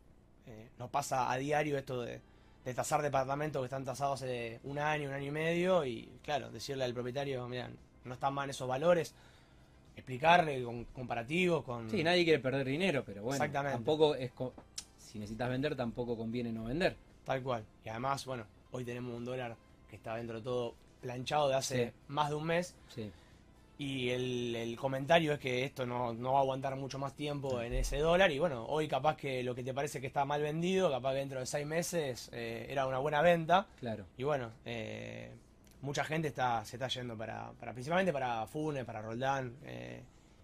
eh, 0.47 0.69
nos 0.79 0.89
pasa 0.89 1.31
a 1.31 1.37
diario 1.37 1.77
esto 1.77 2.01
de, 2.01 2.19
tasar 2.73 3.01
departamentos 3.01 3.61
que 3.61 3.65
están 3.65 3.85
tasados 3.85 4.21
hace 4.21 4.59
un 4.63 4.79
año, 4.79 5.09
un 5.09 5.15
año 5.15 5.27
y 5.27 5.31
medio, 5.31 5.85
y 5.85 6.09
claro, 6.23 6.49
decirle 6.49 6.83
al 6.83 6.93
propietario, 6.93 7.47
mira, 7.47 7.69
no 8.03 8.13
están 8.13 8.33
mal 8.33 8.49
esos 8.49 8.67
valores, 8.67 9.13
explicarle 9.95 10.63
con 10.63 10.85
comparativos, 10.85 11.63
con... 11.63 11.89
Sí, 11.89 12.03
nadie 12.03 12.23
quiere 12.23 12.39
perder 12.39 12.65
dinero, 12.65 13.03
pero 13.05 13.23
bueno, 13.23 13.51
tampoco 13.51 14.15
es... 14.15 14.31
Si 14.97 15.19
necesitas 15.19 15.49
vender, 15.49 15.75
tampoco 15.75 16.17
conviene 16.17 16.51
no 16.51 16.65
vender. 16.65 16.97
Tal 17.23 17.41
cual. 17.41 17.63
Y 17.85 17.89
además, 17.89 18.25
bueno, 18.25 18.45
hoy 18.71 18.83
tenemos 18.83 19.15
un 19.15 19.23
dólar 19.23 19.55
que 19.89 19.95
está 19.95 20.15
dentro 20.15 20.37
de 20.37 20.43
todo 20.43 20.75
planchado 21.01 21.47
de 21.47 21.55
hace 21.55 21.93
más 22.07 22.29
de 22.29 22.35
un 22.35 22.45
mes. 22.45 22.75
Sí 22.89 23.11
y 23.77 24.09
el, 24.09 24.77
comentario 24.77 25.33
es 25.33 25.39
que 25.39 25.65
esto 25.65 25.85
no, 25.85 26.15
va 26.15 26.39
a 26.39 26.41
aguantar 26.41 26.75
mucho 26.77 26.97
más 26.97 27.13
tiempo 27.13 27.61
en 27.61 27.73
ese 27.73 27.97
dólar 27.97 28.31
y 28.31 28.39
bueno, 28.39 28.65
hoy 28.65 28.87
capaz 28.87 29.17
que 29.17 29.43
lo 29.43 29.53
que 29.53 29.63
te 29.63 29.73
parece 29.73 29.99
que 29.99 30.07
está 30.07 30.23
mal 30.23 30.41
vendido, 30.41 30.89
capaz 30.89 31.11
que 31.11 31.19
dentro 31.19 31.39
de 31.39 31.45
seis 31.45 31.67
meses 31.67 32.29
eh, 32.31 32.67
era 32.69 32.87
una 32.87 32.99
buena 32.99 33.21
venta. 33.21 33.67
Claro. 33.79 34.05
Y 34.17 34.23
bueno, 34.23 34.51
eh, 34.63 35.31
mucha 35.81 36.05
gente 36.05 36.29
está 36.29 36.63
se 36.63 36.77
está 36.77 36.87
yendo 36.87 37.17
para, 37.17 37.51
para 37.59 37.73
principalmente 37.73 38.13
para 38.13 38.47
Funes, 38.47 38.85
para 38.85 39.01
Roldán, 39.01 39.53
eh, 39.65 40.01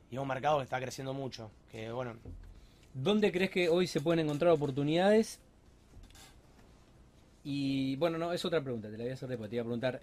y 0.10 0.18
un 0.18 0.28
mercado 0.28 0.58
que 0.58 0.66
está 0.66 0.80
creciendo 0.80 1.14
mucho. 1.14 1.52
Que 1.72 1.90
bueno. 1.92 2.16
¿Dónde 2.94 3.32
crees 3.32 3.50
que 3.52 3.70
hoy 3.70 3.88
se 3.88 4.02
pueden 4.02 4.26
encontrar 4.26 4.52
oportunidades? 4.52 5.40
Y 7.46 7.96
bueno, 7.96 8.18
no, 8.18 8.34
es 8.34 8.44
otra 8.44 8.62
pregunta, 8.62 8.90
te 8.90 8.98
la 8.98 9.06
voy 9.06 9.12
a 9.12 9.14
hacer 9.14 9.30
después. 9.30 9.50
Te 9.50 9.56
iba 9.56 9.64
a 9.64 9.66
preguntar, 9.66 10.02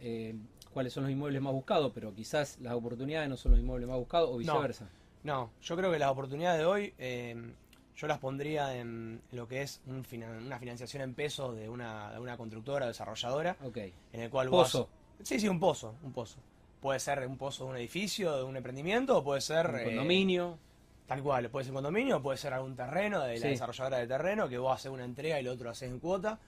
cuáles 0.71 0.93
son 0.93 1.05
los 1.05 1.13
inmuebles 1.13 1.41
más 1.43 1.53
buscados, 1.53 1.93
pero 1.95 2.15
quizás 2.15 2.59
las 2.61 2.75
oportunidades 2.75 3.29
no 3.29 3.37
son 3.37 3.53
los 3.53 3.61
inmuebles 3.61 3.89
más 3.89 3.99
buscados 3.99 4.31
o 4.33 4.37
viceversa. 4.39 4.89
No, 5.25 5.51
yo 5.63 5.77
creo 5.77 5.91
que 5.91 5.99
las 5.99 6.11
oportunidades 6.11 6.61
de 6.61 6.65
hoy 6.67 6.95
eh, 6.99 7.53
yo 7.99 8.07
las 8.07 8.19
pondría 8.19 8.77
en 8.77 9.21
lo 9.33 9.49
que 9.49 9.63
es 9.63 9.81
una 9.87 10.59
financiación 10.59 11.03
en 11.03 11.15
pesos 11.15 11.57
de 11.57 11.69
una, 11.69 12.13
de 12.13 12.21
una 12.21 12.37
constructora 12.37 12.87
desarrolladora. 12.87 13.57
Okay. 13.65 13.93
En 14.13 14.21
el 14.21 14.31
cual 14.31 14.49
pozo. 14.49 14.89
sí, 15.23 15.41
sí, 15.41 15.49
un 15.49 15.59
pozo, 15.59 15.97
un 16.05 16.13
pozo. 16.13 16.39
Puede 16.81 17.01
ser 17.01 17.27
un 17.27 17.37
pozo 17.37 17.65
de 17.65 17.71
un 17.71 17.77
edificio, 17.77 18.37
de 18.37 18.45
un 18.45 18.57
emprendimiento, 18.57 19.19
o 19.19 19.25
puede 19.25 19.41
ser... 19.41 19.67
Un 19.67 19.85
condominio. 19.85 20.51
Eh, 20.53 21.07
tal 21.09 21.23
cual, 21.25 21.51
puede 21.51 21.65
ser 21.65 21.73
un 21.73 21.77
condominio, 21.79 22.23
puede 22.23 22.39
ser 22.39 22.55
algún 22.55 22.77
terreno 22.77 23.25
de 23.25 23.41
la 23.41 23.49
desarrolladora 23.49 23.99
de 23.99 24.07
terreno, 24.07 24.49
que 24.49 24.59
vos 24.59 24.77
haces 24.77 24.93
una 24.93 25.05
entrega 25.05 25.39
y 25.39 25.41
el 25.41 25.49
otro 25.49 25.69
haces 25.69 25.91
en 25.91 25.99
cuota, 25.99 26.39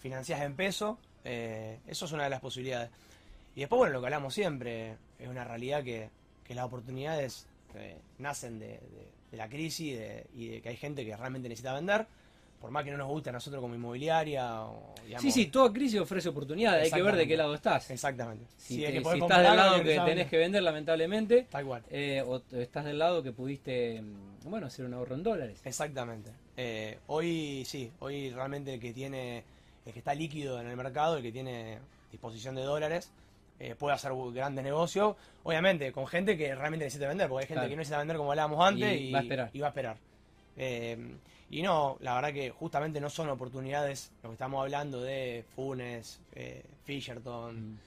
financiás 0.00 0.40
en 0.40 0.56
peso, 0.56 0.98
eh, 1.22 1.78
eso 1.86 2.06
es 2.06 2.12
una 2.12 2.24
de 2.24 2.30
las 2.30 2.40
posibilidades. 2.40 2.90
Y 3.56 3.60
después, 3.60 3.78
bueno, 3.78 3.94
lo 3.94 4.00
que 4.00 4.06
hablamos 4.06 4.32
siempre, 4.32 4.96
es 5.18 5.28
una 5.28 5.42
realidad 5.42 5.82
que, 5.82 6.10
las 6.50 6.64
oportunidades 6.64 7.48
eh, 7.74 7.96
nacen 8.18 8.60
de, 8.60 8.78
la 9.32 9.48
crisis 9.48 9.98
y 10.34 10.46
de 10.48 10.62
que 10.62 10.68
hay 10.68 10.76
gente 10.76 11.04
que 11.04 11.16
realmente 11.16 11.48
necesita 11.48 11.74
vender 11.74 12.06
por 12.60 12.70
más 12.70 12.84
que 12.84 12.90
no 12.90 12.96
nos 12.96 13.08
guste 13.08 13.30
a 13.30 13.32
nosotros 13.32 13.60
como 13.60 13.74
inmobiliaria. 13.74 14.64
sí, 15.18 15.30
sí, 15.30 15.46
toda 15.46 15.72
crisis 15.72 16.00
ofrece 16.00 16.28
oportunidades, 16.28 16.92
hay 16.92 16.98
que 16.98 17.02
ver 17.02 17.16
de 17.16 17.26
qué 17.26 17.36
lado 17.36 17.54
estás. 17.54 17.90
Exactamente. 17.90 18.44
Si, 18.56 18.84
estás 18.84 19.42
del 19.42 19.56
lado 19.56 19.82
que 19.82 20.00
tenés 20.00 20.28
que 20.28 20.38
vender, 20.38 20.62
lamentablemente, 20.62 21.46
tal 21.50 21.64
cual. 21.64 21.82
Eh, 21.90 22.22
o 22.26 22.42
estás 22.52 22.84
del 22.84 22.98
lado 22.98 23.22
que 23.22 23.32
pudiste, 23.32 24.00
mm, 24.00 24.50
bueno, 24.50 24.66
hacer 24.66 24.84
un 24.84 24.94
ahorro 24.94 25.14
en 25.14 25.22
dólares. 25.22 25.60
Exactamente. 25.64 26.30
Eh, 26.56 26.98
hoy 27.08 27.64
sí, 27.66 27.90
hoy 28.00 28.30
realmente 28.30 28.74
el 28.74 28.80
que 28.80 28.92
tiene, 28.92 29.44
el 29.84 29.92
que 29.92 29.98
está 29.98 30.14
líquido 30.14 30.60
en 30.60 30.66
el 30.66 30.76
mercado, 30.76 31.18
el 31.18 31.22
que 31.22 31.32
tiene 31.32 31.78
disposición 32.10 32.54
de 32.54 32.62
dólares, 32.62 33.10
eh, 33.58 33.74
puede 33.74 33.94
hacer 33.94 34.12
grandes 34.32 34.64
negocios, 34.64 35.16
obviamente 35.42 35.92
con 35.92 36.06
gente 36.06 36.36
que 36.36 36.54
realmente 36.54 36.84
necesita 36.84 37.08
vender, 37.08 37.28
porque 37.28 37.44
hay 37.44 37.48
gente 37.48 37.64
que 37.64 37.70
no 37.70 37.76
necesita 37.76 37.98
vender 37.98 38.16
como 38.16 38.30
hablábamos 38.30 38.66
antes 38.66 39.00
y, 39.00 39.12
va 39.12 39.18
a 39.18 39.22
esperar. 39.22 39.50
Y, 39.52 39.60
va 39.60 39.66
a 39.66 39.70
esperar. 39.70 39.96
Eh, 40.56 41.16
y 41.50 41.62
no, 41.62 41.96
la 42.00 42.14
verdad 42.14 42.32
que 42.32 42.50
justamente 42.50 43.00
no 43.00 43.08
son 43.08 43.28
oportunidades 43.30 44.10
lo 44.22 44.30
que 44.30 44.34
estamos 44.34 44.60
hablando 44.60 45.00
de 45.00 45.44
Funes, 45.54 46.20
eh, 46.34 46.64
Fisherton. 46.84 47.72
Mm. 47.72 47.78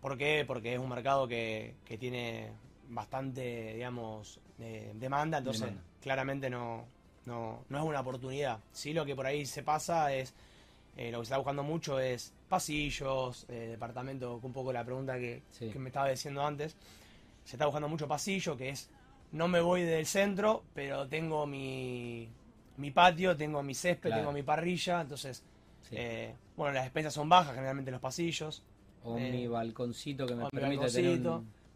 ¿Por 0.00 0.16
qué? 0.16 0.44
Porque 0.46 0.74
es 0.74 0.78
un 0.78 0.88
mercado 0.88 1.26
que, 1.26 1.74
que 1.84 1.98
tiene 1.98 2.50
bastante, 2.88 3.74
digamos, 3.74 4.38
demanda, 4.94 5.38
entonces 5.38 5.68
claramente 6.00 6.48
no, 6.48 6.86
no, 7.26 7.64
no 7.68 7.78
es 7.78 7.84
una 7.84 8.00
oportunidad. 8.00 8.60
Sí, 8.72 8.92
lo 8.92 9.04
que 9.04 9.14
por 9.14 9.26
ahí 9.26 9.44
se 9.44 9.62
pasa 9.62 10.14
es 10.14 10.32
eh, 10.96 11.10
lo 11.10 11.18
que 11.18 11.26
se 11.26 11.28
está 11.28 11.36
buscando 11.36 11.62
mucho 11.62 11.98
es 11.98 12.32
pasillos, 12.48 13.46
eh, 13.48 13.68
departamento, 13.70 14.40
un 14.42 14.52
poco 14.52 14.72
la 14.72 14.84
pregunta 14.84 15.18
que, 15.18 15.42
me 15.76 15.88
estaba 15.88 16.08
diciendo 16.08 16.44
antes. 16.44 16.76
Se 17.44 17.56
está 17.56 17.66
buscando 17.66 17.88
mucho 17.88 18.08
pasillo, 18.08 18.56
que 18.56 18.70
es, 18.70 18.88
no 19.32 19.48
me 19.48 19.60
voy 19.60 19.82
del 19.82 20.06
centro, 20.06 20.64
pero 20.74 21.06
tengo 21.06 21.46
mi, 21.46 22.28
mi 22.76 22.90
patio, 22.90 23.36
tengo 23.36 23.62
mi 23.62 23.74
césped, 23.74 24.10
tengo 24.10 24.32
mi 24.32 24.42
parrilla, 24.42 25.00
entonces, 25.00 25.42
eh, 25.92 26.34
bueno, 26.56 26.74
las 26.74 26.84
despensas 26.84 27.14
son 27.14 27.28
bajas 27.28 27.54
generalmente 27.54 27.90
los 27.90 28.00
pasillos. 28.00 28.62
O 29.04 29.18
mi 29.18 29.46
balconcito 29.46 30.26
que 30.26 30.34
me 30.34 30.48
permite 30.50 30.86
tener 30.90 31.20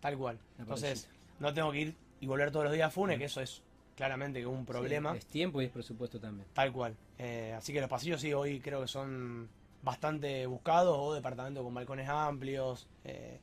Tal 0.00 0.16
cual. 0.16 0.38
Entonces, 0.58 1.08
no 1.38 1.52
tengo 1.52 1.70
que 1.70 1.80
ir 1.80 1.94
y 2.20 2.26
volver 2.26 2.50
todos 2.50 2.64
los 2.64 2.74
días 2.74 2.88
a 2.88 2.90
Funes, 2.90 3.18
que 3.18 3.24
eso 3.24 3.40
es 3.40 3.62
claramente 3.96 4.44
un 4.46 4.64
problema. 4.64 5.14
es 5.16 5.26
tiempo 5.26 5.60
y 5.60 5.66
es 5.66 5.70
presupuesto 5.70 6.18
también. 6.18 6.46
Tal 6.54 6.72
cual. 6.72 6.96
Eh, 7.18 7.54
así 7.56 7.72
que 7.72 7.80
los 7.80 7.90
pasillos 7.90 8.20
sí, 8.20 8.32
hoy 8.32 8.60
creo 8.60 8.80
que 8.80 8.88
son 8.88 9.48
bastante 9.82 10.46
buscados 10.46 10.96
o 10.98 11.14
departamentos 11.14 11.62
con 11.62 11.74
balcones 11.74 12.08
amplios. 12.08 12.86
Eh, 13.04 13.38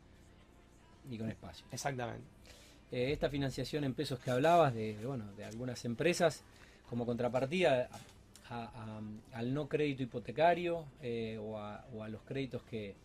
y 1.09 1.17
con 1.17 1.29
espacio. 1.29 1.65
Exactamente. 1.71 2.27
Eh, 2.91 3.11
esta 3.13 3.29
financiación 3.29 3.83
en 3.85 3.93
pesos 3.93 4.19
que 4.19 4.29
hablabas 4.29 4.73
de, 4.73 4.97
bueno, 5.05 5.31
de 5.33 5.45
algunas 5.45 5.83
empresas 5.85 6.43
como 6.89 7.05
contrapartida 7.05 7.89
al 8.49 9.53
no 9.53 9.67
crédito 9.67 10.03
hipotecario 10.03 10.85
o 11.41 11.57
a 11.57 12.09
los 12.09 12.21
créditos 12.23 12.63
que, 12.63 12.95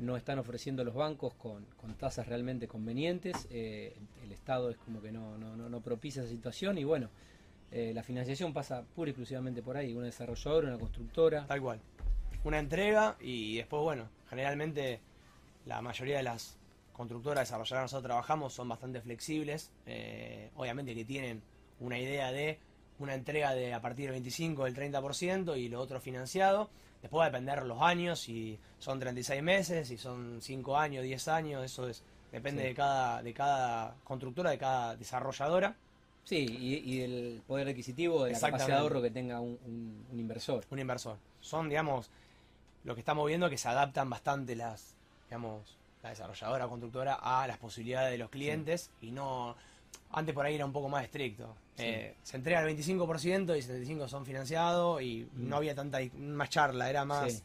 no 0.00 0.16
están 0.16 0.38
ofreciendo 0.38 0.82
los 0.82 0.94
bancos 0.94 1.34
con, 1.34 1.64
tasas 1.98 2.26
realmente 2.26 2.66
convenientes, 2.66 3.46
eh, 3.50 3.94
el 4.24 4.32
Estado 4.32 4.70
es 4.70 4.78
como 4.78 5.00
que 5.02 5.12
no, 5.12 5.36
no, 5.36 5.56
no, 5.56 5.80
propicia 5.80 6.22
esa 6.22 6.30
situación 6.30 6.78
y 6.78 6.84
bueno, 6.84 7.10
eh, 7.70 7.92
la 7.94 8.02
financiación 8.02 8.52
pasa 8.52 8.82
pura 8.94 9.10
y 9.10 9.12
exclusivamente 9.12 9.62
por 9.62 9.76
ahí, 9.76 9.94
una 9.94 10.06
desarrolladora, 10.06 10.68
una 10.68 10.78
constructora. 10.78 11.46
Tal 11.46 11.60
cual. 11.60 11.80
Una 12.44 12.58
entrega 12.58 13.16
y 13.20 13.56
después, 13.56 13.82
bueno, 13.82 14.08
generalmente 14.28 15.00
la 15.66 15.82
mayoría 15.82 16.18
de 16.18 16.22
las 16.22 16.56
constructoras 16.92 17.48
desarrolladoras 17.48 17.90
que 17.90 17.94
nosotros 17.94 18.08
trabajamos 18.08 18.52
son 18.52 18.68
bastante 18.68 19.00
flexibles, 19.00 19.70
eh, 19.86 20.50
obviamente 20.56 20.94
que 20.94 21.04
tienen 21.04 21.42
una 21.80 21.98
idea 21.98 22.32
de 22.32 22.58
una 22.98 23.14
entrega 23.14 23.54
de 23.54 23.72
a 23.72 23.80
partir 23.80 24.06
del 24.06 24.12
25, 24.12 24.64
del 24.64 24.74
30% 24.74 25.58
y 25.58 25.68
lo 25.68 25.80
otro 25.80 26.00
financiado 26.00 26.68
Después 27.02 27.20
va 27.20 27.24
a 27.24 27.30
depender 27.30 27.64
los 27.64 27.80
años, 27.80 28.20
si 28.20 28.58
son 28.78 28.98
36 28.98 29.42
meses, 29.42 29.88
si 29.88 29.96
son 29.96 30.38
5 30.40 30.76
años, 30.76 31.02
10 31.02 31.28
años, 31.28 31.64
eso 31.64 31.88
es 31.88 32.02
depende 32.30 32.62
de 32.62 32.74
cada 32.74 33.22
de 33.22 33.32
cada 33.34 33.96
constructora, 34.04 34.50
de 34.50 34.58
cada 34.58 34.96
desarrolladora. 34.96 35.74
Sí, 36.22 36.46
y, 36.60 36.98
del 36.98 37.42
poder 37.46 37.68
adquisitivo, 37.68 38.24
de 38.24 38.32
la 38.32 38.40
capacidad 38.40 38.76
de 38.76 38.82
ahorro 38.82 39.02
que 39.02 39.10
tenga 39.10 39.40
un, 39.40 40.06
inversor. 40.12 40.64
Un 40.70 40.78
inversor. 40.78 41.16
Son, 41.40 41.68
digamos, 41.68 42.10
lo 42.84 42.94
que 42.94 43.00
estamos 43.00 43.26
viendo 43.26 43.50
que 43.50 43.58
se 43.58 43.68
adaptan 43.68 44.08
bastante 44.08 44.56
las, 44.56 44.94
digamos, 45.26 45.76
la 46.02 46.10
desarrolladora 46.10 46.66
o 46.66 46.68
constructora 46.68 47.14
a 47.14 47.46
las 47.46 47.58
posibilidades 47.58 48.12
de 48.12 48.18
los 48.18 48.30
clientes 48.30 48.90
y 49.00 49.10
no 49.10 49.56
antes 50.12 50.34
por 50.34 50.44
ahí 50.46 50.54
era 50.54 50.64
un 50.64 50.72
poco 50.72 50.88
más 50.88 51.04
estricto. 51.04 51.54
Eh, 51.78 52.14
se 52.22 52.36
entrega 52.36 52.60
el 52.62 52.76
25% 52.76 53.56
y 53.56 53.62
75% 53.62 54.08
son 54.08 54.26
financiados 54.26 55.00
y 55.02 55.26
mm. 55.32 55.48
no 55.48 55.56
había 55.56 55.74
tanta 55.74 55.98
más 56.18 56.50
charla, 56.50 56.90
era 56.90 57.04
más 57.04 57.42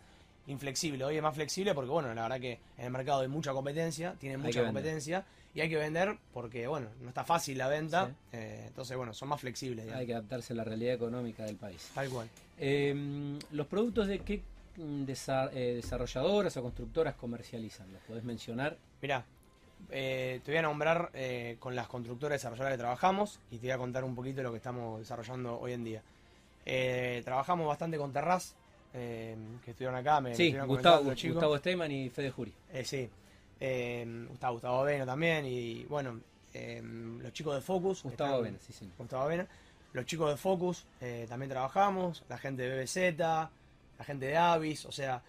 inflexible. 0.48 1.04
Hoy 1.04 1.18
es 1.18 1.24
más 1.24 1.36
flexible 1.36 1.74
porque, 1.74 1.92
bueno, 1.92 2.14
la 2.14 2.24
verdad 2.24 2.40
que 2.40 2.60
en 2.78 2.86
el 2.86 2.92
mercado 2.92 3.22
hay 3.22 3.28
mucha 3.28 3.54
competencia, 3.54 4.16
tiene 4.20 4.38
mucha 4.38 4.64
competencia 4.64 5.26
y 5.54 5.62
hay 5.62 5.70
que 5.70 5.78
vender 5.78 6.18
porque, 6.34 6.68
bueno, 6.68 6.90
no 7.02 7.10
está 7.10 7.24
fácil 7.24 7.58
la 7.58 7.68
venta. 7.68 8.14
Eh, 8.34 8.66
entonces, 8.68 8.98
bueno, 8.98 9.14
son 9.14 9.30
más 9.30 9.40
flexibles. 9.40 9.92
Hay 9.94 10.06
que 10.06 10.14
adaptarse 10.14 10.54
a 10.54 10.56
la 10.58 10.64
realidad 10.64 10.96
económica 10.96 11.46
del 11.46 11.56
país. 11.56 11.92
Tal 11.94 12.10
cual. 12.10 12.30
Em, 12.58 13.40
¿Los 13.52 13.68
productos 13.68 14.08
de 14.08 14.20
qué 14.20 14.42
mm, 14.78 15.06
eh, 15.08 15.74
desarrolladoras 15.76 16.58
o 16.58 16.62
constructoras 16.62 17.16
comercializan? 17.16 17.92
¿Los 17.92 18.02
podés 18.04 18.24
mencionar? 18.24 18.78
Mirá, 19.02 19.26
eh, 19.92 20.42
te 20.44 20.52
voy 20.52 20.58
a 20.58 20.62
nombrar 20.64 21.12
eh, 21.14 21.58
con 21.60 21.76
las 21.76 21.88
constructoras 21.88 22.40
desarrolladoras 22.40 22.74
que 22.74 22.80
trabajamos 22.80 23.40
y 23.52 23.58
te 23.58 23.68
voy 23.68 23.72
a 23.72 23.78
contar 23.78 24.04
un 24.04 24.16
poquito 24.16 24.38
de 24.38 24.44
lo 24.44 24.52
que 24.52 24.58
estamos 24.58 25.00
desarrollando 25.00 25.60
hoy 25.60 25.74
en 25.74 25.84
día. 25.84 26.02
Eh, 26.66 27.22
trabajamos 27.24 27.68
bastante 27.68 27.98
con 27.98 28.12
Terraz, 28.12 28.56
que 28.92 29.36
estuvieron 29.68 29.96
acá. 29.96 30.22
Me, 30.22 30.34
sí, 30.36 30.56
Gustavo, 30.66 31.04
Gustavo 31.04 31.58
Steyman 31.58 31.92
y 31.92 32.10
Fede 32.10 32.32
Juri. 32.32 32.54
sí, 32.84 33.10
Gustavo, 34.30 34.54
Gustavo 34.54 34.80
Avena 34.80 35.06
también 35.06 35.46
y 35.46 35.84
bueno, 35.84 36.20
los 36.54 37.34
chicos 37.34 37.56
de 37.56 37.62
Focus. 37.62 38.04
Gustavo 38.04 38.36
Avena, 38.36 38.58
sí, 38.60 38.74
sí. 38.74 38.90
Gustavo 38.98 39.24
Avena. 39.24 39.46
Los 39.94 40.06
chicos 40.06 40.30
de 40.32 40.38
Focus 40.38 40.86
también 41.28 41.50
trabajamos, 41.50 42.24
la 42.30 42.38
gente 42.38 42.64
de 42.64 42.80
BBC, 42.80 43.16
la 43.98 44.06
gente 44.06 44.28
de 44.28 44.38
Avis, 44.38 44.86
o 44.86 44.92
sea, 44.92 45.24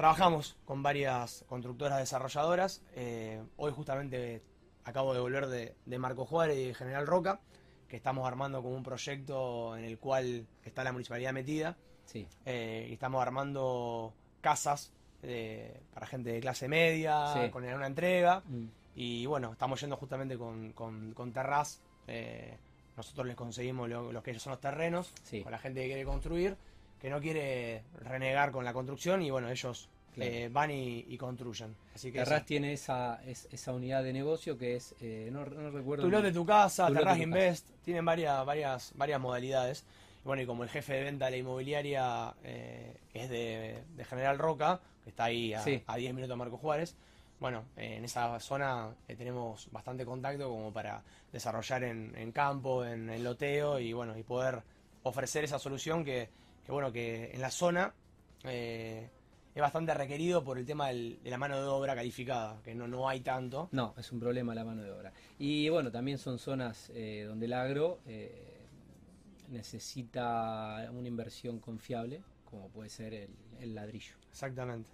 Trabajamos 0.00 0.56
con 0.64 0.82
varias 0.82 1.44
constructoras 1.46 1.98
desarrolladoras. 1.98 2.82
Eh, 2.94 3.42
hoy 3.58 3.70
justamente 3.70 4.42
acabo 4.82 5.12
de 5.12 5.20
volver 5.20 5.46
de, 5.46 5.98
Marco 5.98 6.24
Juárez 6.24 6.56
y 6.56 6.68
de 6.68 6.74
General 6.74 7.06
Roca, 7.06 7.40
que 7.86 7.96
estamos 7.96 8.26
armando 8.26 8.62
como 8.62 8.76
un 8.76 8.82
proyecto 8.82 9.76
en 9.76 9.84
el 9.84 9.98
cual 9.98 10.46
está 10.64 10.84
la 10.84 10.92
municipalidad 10.92 11.34
metida. 11.34 11.76
Sí. 12.06 12.26
Eh, 12.46 12.86
y 12.88 12.94
estamos 12.94 13.20
armando 13.20 14.14
casas 14.40 14.90
eh, 15.22 15.82
para 15.92 16.06
gente 16.06 16.32
de 16.32 16.40
clase 16.40 16.66
media, 16.66 17.50
con 17.52 17.62
una 17.64 17.86
entrega. 17.86 18.42
Mm. 18.46 18.68
Y 18.94 19.26
bueno, 19.26 19.52
estamos 19.52 19.82
yendo 19.82 19.98
justamente 19.98 20.38
con, 20.38 20.72
con, 20.72 21.32
Terraz. 21.34 21.82
nosotros 22.96 23.26
les 23.26 23.36
conseguimos 23.36 23.86
lo, 23.86 24.22
que 24.22 24.30
ellos 24.30 24.42
son 24.42 24.52
los 24.52 24.60
terrenos, 24.60 25.12
con 25.42 25.52
la 25.52 25.58
gente 25.58 25.82
que 25.82 25.88
quiere 25.88 26.04
construir 26.06 26.56
que 27.00 27.10
no 27.10 27.20
quiere 27.20 27.82
renegar 28.02 28.52
con 28.52 28.64
la 28.64 28.72
construcción 28.72 29.22
y 29.22 29.30
bueno, 29.30 29.48
ellos 29.50 29.88
eh, 30.16 30.48
van 30.52 30.70
y, 30.70 31.16
construyen. 31.16 31.74
Así 31.94 32.12
que 32.12 32.18
Terras 32.18 32.44
tiene 32.44 32.72
esa, 32.72 33.20
esa 33.24 33.72
unidad 33.72 34.02
de 34.02 34.12
negocio 34.12 34.58
que 34.58 34.76
es, 34.76 34.94
eh, 35.00 35.28
no, 35.32 35.44
no, 35.46 35.70
recuerdo. 35.70 36.08
Tu 36.08 36.22
de 36.22 36.32
tu 36.32 36.44
casa, 36.44 36.88
Terras 36.88 37.18
Invest, 37.18 37.68
tienen 37.84 38.04
varias, 38.04 38.44
varias, 38.44 38.92
varias 38.96 39.20
modalidades. 39.20 39.84
Y 40.22 40.26
bueno, 40.26 40.42
y 40.42 40.46
como 40.46 40.62
el 40.64 40.68
jefe 40.68 40.94
de 40.94 41.04
venta 41.04 41.26
de 41.26 41.30
la 41.32 41.36
inmobiliaria 41.38 42.34
eh, 42.44 42.96
es 43.14 43.30
de, 43.30 43.82
General 44.08 44.38
Roca, 44.38 44.80
que 45.04 45.10
está 45.10 45.24
ahí 45.24 45.54
a, 45.54 45.62
10 45.64 46.14
minutos 46.14 46.28
de 46.28 46.36
Marco 46.36 46.58
Juárez, 46.58 46.94
bueno, 47.38 47.64
en 47.78 48.04
esa 48.04 48.38
zona 48.38 48.90
tenemos 49.06 49.66
bastante 49.72 50.04
contacto 50.04 50.50
como 50.50 50.70
para 50.74 51.02
desarrollar 51.32 51.84
en, 51.84 52.32
campo, 52.32 52.84
en, 52.84 53.24
loteo 53.24 53.78
y 53.78 53.94
bueno, 53.94 54.18
y 54.18 54.22
poder 54.22 54.60
ofrecer 55.04 55.44
esa 55.44 55.58
solución 55.58 56.04
que, 56.04 56.28
que 56.64 56.72
bueno, 56.72 56.92
que 56.92 57.30
en 57.32 57.40
la 57.40 57.50
zona 57.50 57.92
eh, 58.44 59.08
es 59.54 59.60
bastante 59.60 59.92
requerido 59.94 60.42
por 60.44 60.58
el 60.58 60.64
tema 60.64 60.88
de 60.88 61.18
la 61.24 61.38
mano 61.38 61.60
de 61.60 61.66
obra 61.66 61.94
calificada, 61.94 62.60
que 62.62 62.74
no, 62.74 62.86
no 62.86 63.08
hay 63.08 63.20
tanto. 63.20 63.68
No, 63.72 63.94
es 63.98 64.10
un 64.12 64.20
problema 64.20 64.54
la 64.54 64.64
mano 64.64 64.82
de 64.82 64.90
obra. 64.90 65.12
Y 65.38 65.68
bueno, 65.68 65.90
también 65.90 66.18
son 66.18 66.38
zonas 66.38 66.90
eh, 66.94 67.24
donde 67.26 67.46
el 67.46 67.52
agro 67.52 67.98
eh, 68.06 68.58
necesita 69.48 70.88
una 70.92 71.08
inversión 71.08 71.58
confiable, 71.58 72.22
como 72.48 72.68
puede 72.68 72.88
ser 72.88 73.28
el, 73.60 73.74
ladrillo. 73.74 74.14
Exactamente. 74.30 74.90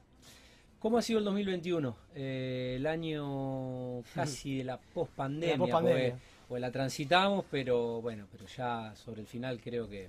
¿Cómo 0.78 0.98
ha 0.98 1.02
sido 1.02 1.18
el 1.18 1.24
2021? 1.24 1.96
el 2.14 2.86
año 2.86 4.02
casi 4.14 4.58
de 4.58 4.64
la 4.64 4.78
pospandemia. 4.78 5.56
La 5.56 6.16
pues 6.48 6.60
la 6.60 6.70
transitamos, 6.70 7.44
pero 7.50 8.00
bueno, 8.00 8.26
pero 8.30 8.46
ya 8.46 8.94
sobre 8.94 9.20
el 9.20 9.26
final 9.26 9.60
creo 9.60 9.88
que 9.88 10.08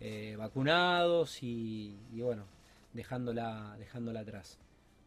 eh, 0.00 0.36
vacunados 0.38 1.42
y, 1.42 1.96
bueno, 2.12 2.44
dejándola, 2.92 3.76
dejándola 3.78 4.20
atrás. 4.20 4.58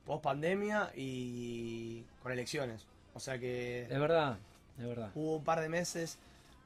Post 0.06 0.24
pandemia 0.24 0.92
y 0.96 2.04
con 2.22 2.32
elecciones. 2.32 2.86
O 3.14 3.20
sea 3.20 3.38
que. 3.40 3.84
Es 3.84 4.00
verdad, 4.00 4.38
es 4.78 4.86
verdad. 4.86 5.12
Hubo 5.16 5.38
un 5.38 5.44
par 5.44 5.62
de 5.62 5.70
meses. 5.70 6.18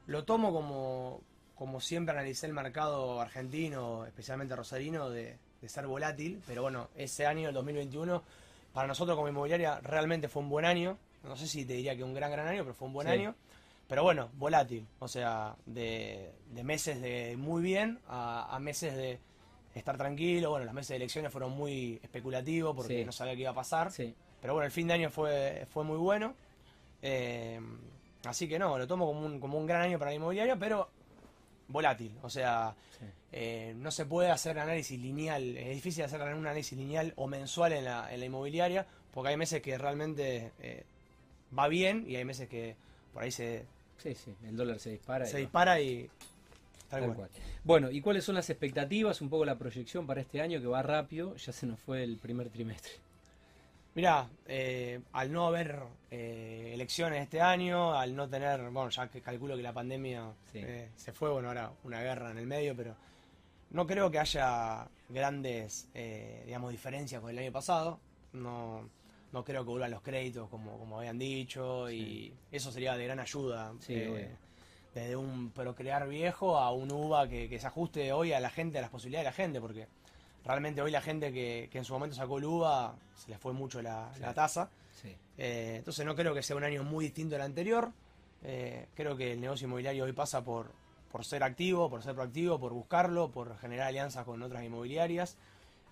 Lo 0.06 0.24
tomo 0.24 0.52
como, 0.52 1.20
como 1.54 1.80
siempre 1.80 2.14
analicé 2.14 2.46
el 2.46 2.52
mercado 2.52 3.20
argentino, 3.20 4.06
especialmente 4.06 4.56
rosarino, 4.56 5.10
de, 5.10 5.36
ser 5.66 5.86
volátil. 5.86 6.40
Pero 6.46 6.62
bueno, 6.62 6.88
ese 6.96 7.26
año, 7.26 7.48
el 7.48 7.54
2021, 7.54 8.22
para 8.72 8.86
nosotros 8.86 9.16
como 9.16 9.28
inmobiliaria 9.28 9.80
realmente 9.80 10.28
fue 10.28 10.42
un 10.42 10.48
buen 10.48 10.64
año. 10.64 10.96
No 11.24 11.36
sé 11.36 11.46
si 11.48 11.64
te 11.64 11.74
diría 11.74 11.96
que 11.96 12.04
un 12.04 12.14
gran, 12.14 12.30
gran 12.30 12.46
año, 12.46 12.62
pero 12.62 12.74
fue 12.74 12.86
un 12.86 12.94
buen 12.94 13.08
año. 13.08 13.34
Pero 13.88 14.02
bueno, 14.02 14.30
volátil. 14.34 14.86
O 14.98 15.08
sea, 15.08 15.56
de, 15.66 16.32
meses 16.64 17.00
de 17.00 17.36
muy 17.36 17.62
bien 17.62 18.00
a, 18.08 18.58
meses 18.60 18.96
de 18.96 19.20
estar 19.74 19.96
tranquilo. 19.96 20.50
Bueno, 20.50 20.64
los 20.64 20.74
meses 20.74 20.90
de 20.90 20.96
elecciones 20.96 21.32
fueron 21.32 21.52
muy 21.52 22.00
especulativos 22.02 22.74
porque 22.74 23.04
no 23.04 23.12
sabía 23.12 23.34
qué 23.34 23.42
iba 23.42 23.50
a 23.50 23.54
pasar. 23.54 23.90
Pero 24.40 24.54
bueno, 24.54 24.66
el 24.66 24.72
fin 24.72 24.88
de 24.88 24.94
año 24.94 25.10
fue, 25.10 25.66
fue 25.70 25.84
muy 25.84 25.98
bueno. 25.98 26.34
Eh, 27.02 27.60
así 28.24 28.48
que 28.48 28.58
no, 28.58 28.76
lo 28.78 28.86
tomo 28.86 29.06
como 29.06 29.26
un, 29.26 29.40
como 29.40 29.58
un 29.58 29.66
gran 29.66 29.82
año 29.82 29.98
para 29.98 30.10
la 30.10 30.16
inmobiliaria, 30.16 30.56
pero 30.56 30.88
volátil. 31.68 32.16
O 32.22 32.30
sea, 32.30 32.74
eh, 33.32 33.74
no 33.76 33.90
se 33.90 34.06
puede 34.06 34.30
hacer 34.30 34.58
análisis 34.58 34.98
lineal. 35.00 35.56
Es 35.56 35.74
difícil 35.74 36.04
hacer 36.04 36.20
un 36.22 36.46
análisis 36.46 36.76
lineal 36.76 37.12
o 37.16 37.26
mensual 37.26 37.72
en 37.72 37.84
la, 37.84 38.12
en 38.12 38.20
la 38.20 38.26
inmobiliaria 38.26 38.86
porque 39.16 39.30
hay 39.30 39.38
meses 39.38 39.62
que 39.62 39.78
realmente 39.78 40.52
eh, 40.60 40.84
va 41.58 41.68
bien 41.68 42.04
y 42.06 42.16
hay 42.16 42.26
meses 42.26 42.50
que 42.50 42.76
por 43.14 43.22
ahí 43.22 43.30
se... 43.30 43.64
Sí, 43.98 44.14
sí, 44.14 44.34
el 44.44 44.56
dólar 44.56 44.78
se 44.78 44.90
dispara. 44.90 45.26
Se 45.26 45.38
dispara 45.38 45.80
y... 45.80 46.08
Tal, 46.88 47.14
cual. 47.14 47.28
Bueno, 47.64 47.90
¿y 47.90 48.00
cuáles 48.00 48.24
son 48.24 48.36
las 48.36 48.48
expectativas? 48.48 49.20
Un 49.20 49.28
poco 49.28 49.44
la 49.44 49.58
proyección 49.58 50.06
para 50.06 50.20
este 50.20 50.40
año 50.40 50.60
que 50.60 50.68
va 50.68 50.82
rápido, 50.82 51.34
ya 51.34 51.52
se 51.52 51.66
nos 51.66 51.80
fue 51.80 52.04
el 52.04 52.16
primer 52.16 52.48
trimestre. 52.48 52.92
Mirá, 53.96 54.28
eh, 54.46 55.00
al 55.12 55.32
no 55.32 55.46
haber 55.48 55.80
eh, 56.10 56.70
elecciones 56.74 57.22
este 57.22 57.40
año, 57.40 57.94
al 57.94 58.14
no 58.14 58.28
tener, 58.28 58.60
bueno, 58.70 58.90
ya 58.90 59.08
que 59.08 59.20
calculo 59.20 59.56
que 59.56 59.62
la 59.62 59.72
pandemia 59.72 60.32
se 60.52 61.12
fue, 61.12 61.30
bueno, 61.30 61.48
ahora 61.48 61.72
una 61.82 62.00
guerra 62.02 62.30
en 62.30 62.38
el 62.38 62.46
medio, 62.46 62.76
pero 62.76 62.94
no 63.70 63.86
creo 63.86 64.10
que 64.10 64.20
haya 64.20 64.86
grandes, 65.08 65.88
digamos, 66.44 66.70
diferencias 66.70 67.20
con 67.20 67.30
el 67.30 67.38
año 67.38 67.52
pasado. 67.52 67.98
No, 68.32 68.88
no 69.36 69.44
creo 69.44 69.64
que 69.64 69.68
vuelvan 69.68 69.90
los 69.90 70.00
créditos 70.00 70.48
como, 70.48 70.78
como 70.78 70.98
habían 70.98 71.18
dicho 71.18 71.90
y 71.90 72.32
eso 72.50 72.72
sería 72.72 72.96
de 72.96 73.04
gran 73.04 73.20
ayuda. 73.20 73.74
Eh, 73.86 74.34
desde 74.94 75.14
un 75.14 75.50
procrear 75.50 76.08
viejo 76.08 76.56
a 76.56 76.72
un 76.72 76.90
UVA 76.90 77.28
que, 77.28 77.58
se 77.60 77.66
ajuste 77.66 78.14
hoy 78.14 78.32
a 78.32 78.40
la 78.40 78.48
gente, 78.48 78.78
a 78.78 78.80
las 78.80 78.88
posibilidades 78.88 79.26
de 79.26 79.30
la 79.30 79.36
gente, 79.36 79.60
porque 79.60 79.88
realmente 80.42 80.80
hoy 80.80 80.90
la 80.90 81.02
gente 81.02 81.34
que, 81.34 81.68
en 81.70 81.84
su 81.84 81.92
momento 81.92 82.16
sacó 82.16 82.38
el 82.38 82.46
UVA 82.46 82.94
se 83.14 83.30
le 83.30 83.36
fue 83.36 83.52
mucho 83.52 83.82
la, 83.82 84.10
tasa. 84.34 84.70
Eh, 85.36 85.74
entonces 85.76 86.06
no 86.06 86.16
creo 86.16 86.32
que 86.32 86.42
sea 86.42 86.56
un 86.56 86.64
año 86.64 86.82
muy 86.82 87.04
distinto 87.04 87.36
al 87.36 87.42
anterior. 87.42 87.92
Eh, 88.42 88.86
creo 88.94 89.18
que 89.18 89.34
el 89.34 89.40
negocio 89.42 89.66
inmobiliario 89.66 90.04
hoy 90.04 90.12
pasa 90.12 90.42
por, 90.42 90.72
por 91.12 91.26
ser 91.26 91.42
activo, 91.42 91.90
por 91.90 92.02
ser 92.02 92.14
proactivo, 92.14 92.58
por 92.58 92.72
buscarlo, 92.72 93.30
por 93.30 93.58
generar 93.58 93.88
alianzas 93.88 94.24
con 94.24 94.42
otras 94.42 94.64
inmobiliarias. 94.64 95.36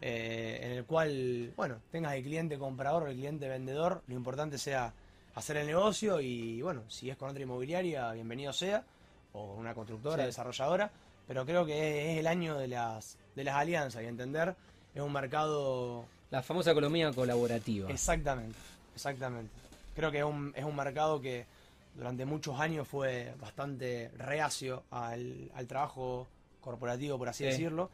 Eh, 0.06 0.60
en 0.60 0.72
el 0.72 0.84
cual, 0.84 1.54
bueno, 1.56 1.80
tengas 1.90 2.12
el 2.12 2.22
cliente 2.22 2.58
comprador 2.58 3.04
o 3.04 3.06
el 3.06 3.14
cliente 3.14 3.48
vendedor, 3.48 4.02
lo 4.06 4.14
importante 4.14 4.58
sea 4.58 4.92
hacer 5.34 5.56
el 5.56 5.66
negocio 5.66 6.20
y, 6.20 6.60
bueno, 6.60 6.82
si 6.88 7.08
es 7.08 7.16
con 7.16 7.30
otra 7.30 7.42
inmobiliaria, 7.42 8.12
bienvenido 8.12 8.52
sea, 8.52 8.84
o 9.32 9.54
una 9.54 9.72
constructora, 9.72 10.26
desarrolladora, 10.26 10.90
pero 11.26 11.46
creo 11.46 11.64
que 11.64 12.12
es 12.12 12.18
el 12.18 12.26
año 12.26 12.58
de 12.58 12.68
las, 12.68 13.16
de 13.34 13.44
las 13.44 13.54
alianzas 13.54 14.02
y 14.02 14.06
entender, 14.06 14.54
es 14.94 15.00
un 15.00 15.10
mercado... 15.10 16.04
La 16.30 16.42
famosa 16.42 16.72
economía 16.72 17.10
colaborativa. 17.10 17.90
Exactamente, 17.90 18.58
exactamente. 18.94 19.54
Creo 19.96 20.10
que 20.10 20.18
es 20.18 20.24
un, 20.24 20.52
es 20.54 20.64
un 20.66 20.76
mercado 20.76 21.18
que 21.18 21.46
durante 21.94 22.26
muchos 22.26 22.60
años 22.60 22.86
fue 22.86 23.32
bastante 23.40 24.10
reacio 24.18 24.82
al, 24.90 25.50
al 25.54 25.66
trabajo 25.66 26.26
corporativo, 26.60 27.16
por 27.16 27.30
así 27.30 27.44
decirlo 27.44 27.88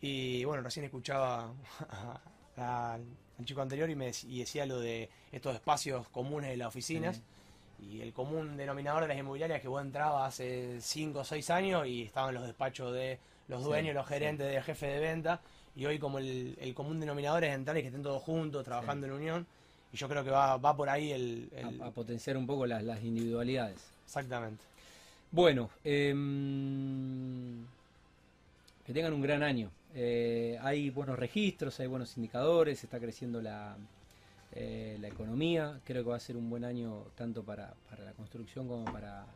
y 0.00 0.44
bueno, 0.44 0.62
recién 0.62 0.84
escuchaba 0.84 1.52
al 2.56 3.04
chico 3.44 3.62
anterior 3.62 3.88
y 3.90 3.96
me 3.96 4.06
decía 4.06 4.66
lo 4.66 4.80
de 4.80 5.08
estos 5.32 5.54
espacios 5.54 6.08
comunes 6.08 6.50
de 6.50 6.56
las 6.56 6.68
oficinas. 6.68 7.22
Y 7.80 8.00
el 8.00 8.12
común 8.12 8.56
denominador 8.56 9.02
de 9.02 9.08
las 9.08 9.18
inmobiliarias 9.18 9.60
que 9.60 9.68
vos 9.68 9.80
entrabas 9.82 10.34
hace 10.34 10.80
5 10.80 11.20
o 11.20 11.24
6 11.24 11.50
años 11.50 11.86
y 11.86 12.02
estaban 12.02 12.34
los 12.34 12.44
despachos 12.44 12.92
de 12.92 13.20
los 13.46 13.62
dueños, 13.62 13.94
los 13.94 14.06
gerentes, 14.06 14.48
del 14.48 14.62
jefe 14.62 14.86
de 14.86 14.98
venta. 14.98 15.40
Y 15.76 15.86
hoy 15.86 16.00
como 16.00 16.18
el, 16.18 16.72
común 16.74 16.98
denominador 16.98 17.44
es 17.44 17.54
entrar 17.54 17.76
y 17.78 17.82
que 17.82 17.88
estén 17.88 18.02
todos 18.02 18.20
juntos, 18.22 18.64
trabajando 18.64 19.06
en 19.06 19.12
unión. 19.12 19.46
Y 19.92 19.96
yo 19.96 20.08
creo 20.08 20.24
que 20.24 20.30
va, 20.30 20.56
va 20.56 20.76
por 20.76 20.88
ahí 20.88 21.12
el... 21.12 21.50
A, 21.80 21.90
potenciar 21.90 22.36
un 22.36 22.46
poco 22.48 22.66
las, 22.66 22.82
las 22.82 23.02
individualidades. 23.04 23.78
Exactamente. 24.04 24.64
Bueno, 25.30 25.70
eh, 25.84 26.08
que 28.84 28.92
tengan 28.92 29.12
un 29.12 29.22
gran 29.22 29.42
año. 29.42 29.70
Eh, 29.94 30.58
hay 30.62 30.90
buenos 30.90 31.18
registros, 31.18 31.80
hay 31.80 31.86
buenos 31.86 32.16
indicadores, 32.16 32.82
está 32.84 32.98
creciendo 33.00 33.40
la, 33.40 33.76
eh, 34.52 34.96
la 35.00 35.08
economía. 35.08 35.80
Creo 35.84 36.04
que 36.04 36.10
va 36.10 36.16
a 36.16 36.20
ser 36.20 36.36
un 36.36 36.48
buen 36.50 36.64
año 36.64 37.06
tanto 37.16 37.42
para, 37.42 37.74
la 38.04 38.12
construcción 38.12 38.68
como 38.68 38.84
para 38.84 39.26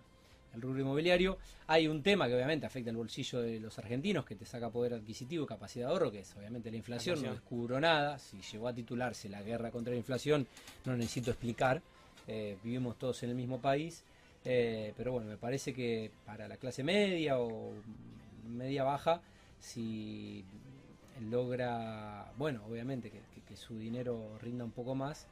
el 0.55 0.61
rubro 0.61 0.81
inmobiliario. 0.81 1.39
Hay 1.67 1.89
un 1.89 2.03
tema 2.03 2.29
que 2.29 2.35
obviamente 2.35 2.67
afecta 2.67 2.91
el 2.91 2.97
bolsillo 2.97 3.41
de 3.41 3.59
los 3.59 3.79
argentinos, 3.79 4.27
que 4.27 4.37
te 4.37 4.45
saca 4.45 4.71
poder 4.71 4.95
adquisitivo 4.95 5.45
y 5.45 5.47
capacidad 5.47 5.87
de 5.87 5.93
ahorro, 5.93 6.13
que 6.13 6.21
es 6.21 6.37
obviamente 6.37 6.71
la 6.71 6.77
inflación. 6.77 7.23
No 7.23 7.33
descubro 7.33 7.81
nada. 7.81 8.19
Si 8.19 8.41
llegó 8.41 8.69
a 8.69 8.75
titularse 8.75 9.29
la 9.29 9.43
guerra 9.43 9.71
contra 9.71 9.93
la 9.93 9.99
inflación, 9.99 10.47
no 10.85 10.97
necesito 10.97 11.31
explicar. 11.31 11.81
Eh, 12.29 12.57
vivimos 12.63 12.99
todos 12.99 13.23
en 13.23 13.31
el 13.31 13.37
mismo 13.37 13.61
país. 13.61 14.05
pero 14.45 15.13
bueno, 15.13 15.29
me 15.29 15.39
parece 15.39 15.73
que 15.73 16.11
para 16.27 16.47
la 16.47 16.57
clase 16.57 16.83
media 16.83 17.39
o 17.39 17.73
media 18.47 18.85
baja, 18.85 19.23
si 19.63 20.45
logra, 21.31 22.33
bueno, 22.37 22.65
obviamente 22.69 23.11
que, 23.11 23.23
su 23.57 23.79
dinero 23.79 24.39
rinda 24.41 24.65
un 24.65 24.71
poco 24.71 24.95
más, 24.95 25.27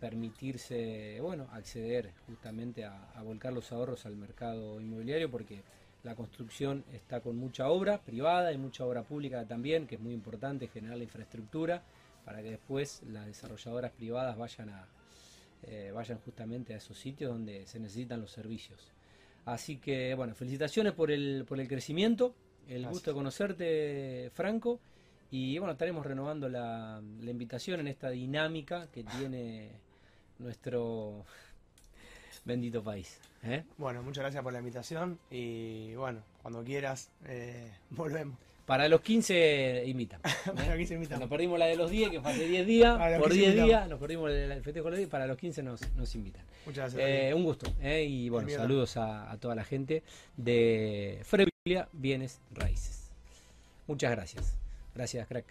permitirse, 0.00 1.18
bueno, 1.20 1.46
acceder 1.52 2.12
justamente 2.26 2.86
a, 2.86 3.22
volcar 3.22 3.52
los 3.52 3.70
ahorros 3.70 4.06
al 4.06 4.16
mercado 4.16 4.80
inmobiliario 4.80 5.30
porque 5.30 5.62
la 6.02 6.14
construcción 6.14 6.84
está 6.90 7.20
con 7.20 7.36
mucha 7.36 7.68
obra 7.68 8.00
privada 8.02 8.50
y 8.50 8.56
mucha 8.56 8.86
obra 8.86 9.02
pública 9.02 9.46
también, 9.46 9.86
que 9.86 9.96
es 9.96 10.00
muy 10.00 10.14
importante 10.14 10.68
generar 10.68 10.96
la 10.96 11.04
infraestructura 11.04 11.82
para 12.24 12.42
que 12.42 12.52
después 12.52 13.02
las 13.08 13.26
desarrolladoras 13.26 13.92
privadas 13.92 14.38
vayan 14.38 14.70
a 14.70 14.88
eh, 15.62 15.90
vayan 15.92 16.18
justamente 16.18 16.74
a 16.74 16.76
esos 16.76 16.98
sitios 16.98 17.32
donde 17.32 17.66
se 17.66 17.78
necesitan 17.78 18.20
los 18.20 18.30
servicios. 18.30 18.92
Así 19.44 19.76
que 19.76 20.14
bueno, 20.14 20.34
felicitaciones 20.34 20.92
por 20.92 21.10
el, 21.10 21.44
por 21.46 21.60
el 21.60 21.68
crecimiento, 21.68 22.34
el 22.68 22.86
gusto 22.86 23.10
de 23.10 23.14
conocerte, 23.14 24.30
Franco. 24.34 24.80
Y 25.30 25.58
bueno, 25.58 25.72
estaremos 25.72 26.06
renovando 26.06 26.48
la, 26.48 27.00
invitación 27.22 27.80
en 27.80 27.88
esta 27.88 28.10
dinámica 28.10 28.88
que 28.92 29.04
tiene 29.18 29.70
nuestro 30.38 31.24
bendito 32.44 32.82
país. 32.82 33.20
¿eh? 33.42 33.64
Bueno, 33.76 34.02
muchas 34.02 34.22
gracias 34.22 34.42
por 34.42 34.52
la 34.52 34.60
invitación 34.60 35.18
y 35.30 35.94
bueno, 35.94 36.22
cuando 36.42 36.62
quieras, 36.62 37.10
eh, 37.26 37.72
volvemos. 37.90 38.38
Para 38.66 38.88
los 38.88 39.00
15 39.00 39.84
invitan. 39.86 40.20
para 40.44 40.68
los 40.68 40.76
15 40.76 40.94
invitan. 40.94 41.20
Nos 41.20 41.28
perdimos 41.28 41.56
la 41.56 41.66
de 41.66 41.76
los 41.76 41.88
10, 41.88 42.10
que 42.10 42.20
fue 42.20 42.32
hace 42.32 42.48
10 42.48 42.66
días. 42.66 42.98
Por 43.20 43.32
10 43.32 43.64
días 43.64 43.88
nos 43.88 44.00
perdimos 44.00 44.28
el 44.30 44.60
festejo 44.62 44.86
de 44.86 44.90
los 44.90 44.98
10. 44.98 45.08
Para 45.08 45.28
los 45.28 45.36
15 45.38 45.62
nos, 45.62 45.94
nos 45.94 46.12
invitan. 46.16 46.44
Muchas 46.66 46.92
gracias. 46.92 47.30
Eh, 47.30 47.32
un 47.32 47.44
gusto. 47.44 47.72
y 47.80 48.28
bueno, 48.28 48.48
saludos 48.50 48.96
a, 48.96 49.30
a, 49.30 49.38
toda 49.38 49.54
la 49.54 49.62
gente 49.62 50.02
de 50.36 51.20
Frevilia 51.22 51.55
Bienes 51.92 52.40
Raíces. 52.52 53.10
Muchas 53.88 54.12
gracias. 54.12 54.56
Gracias, 54.94 55.26
crack. 55.26 55.46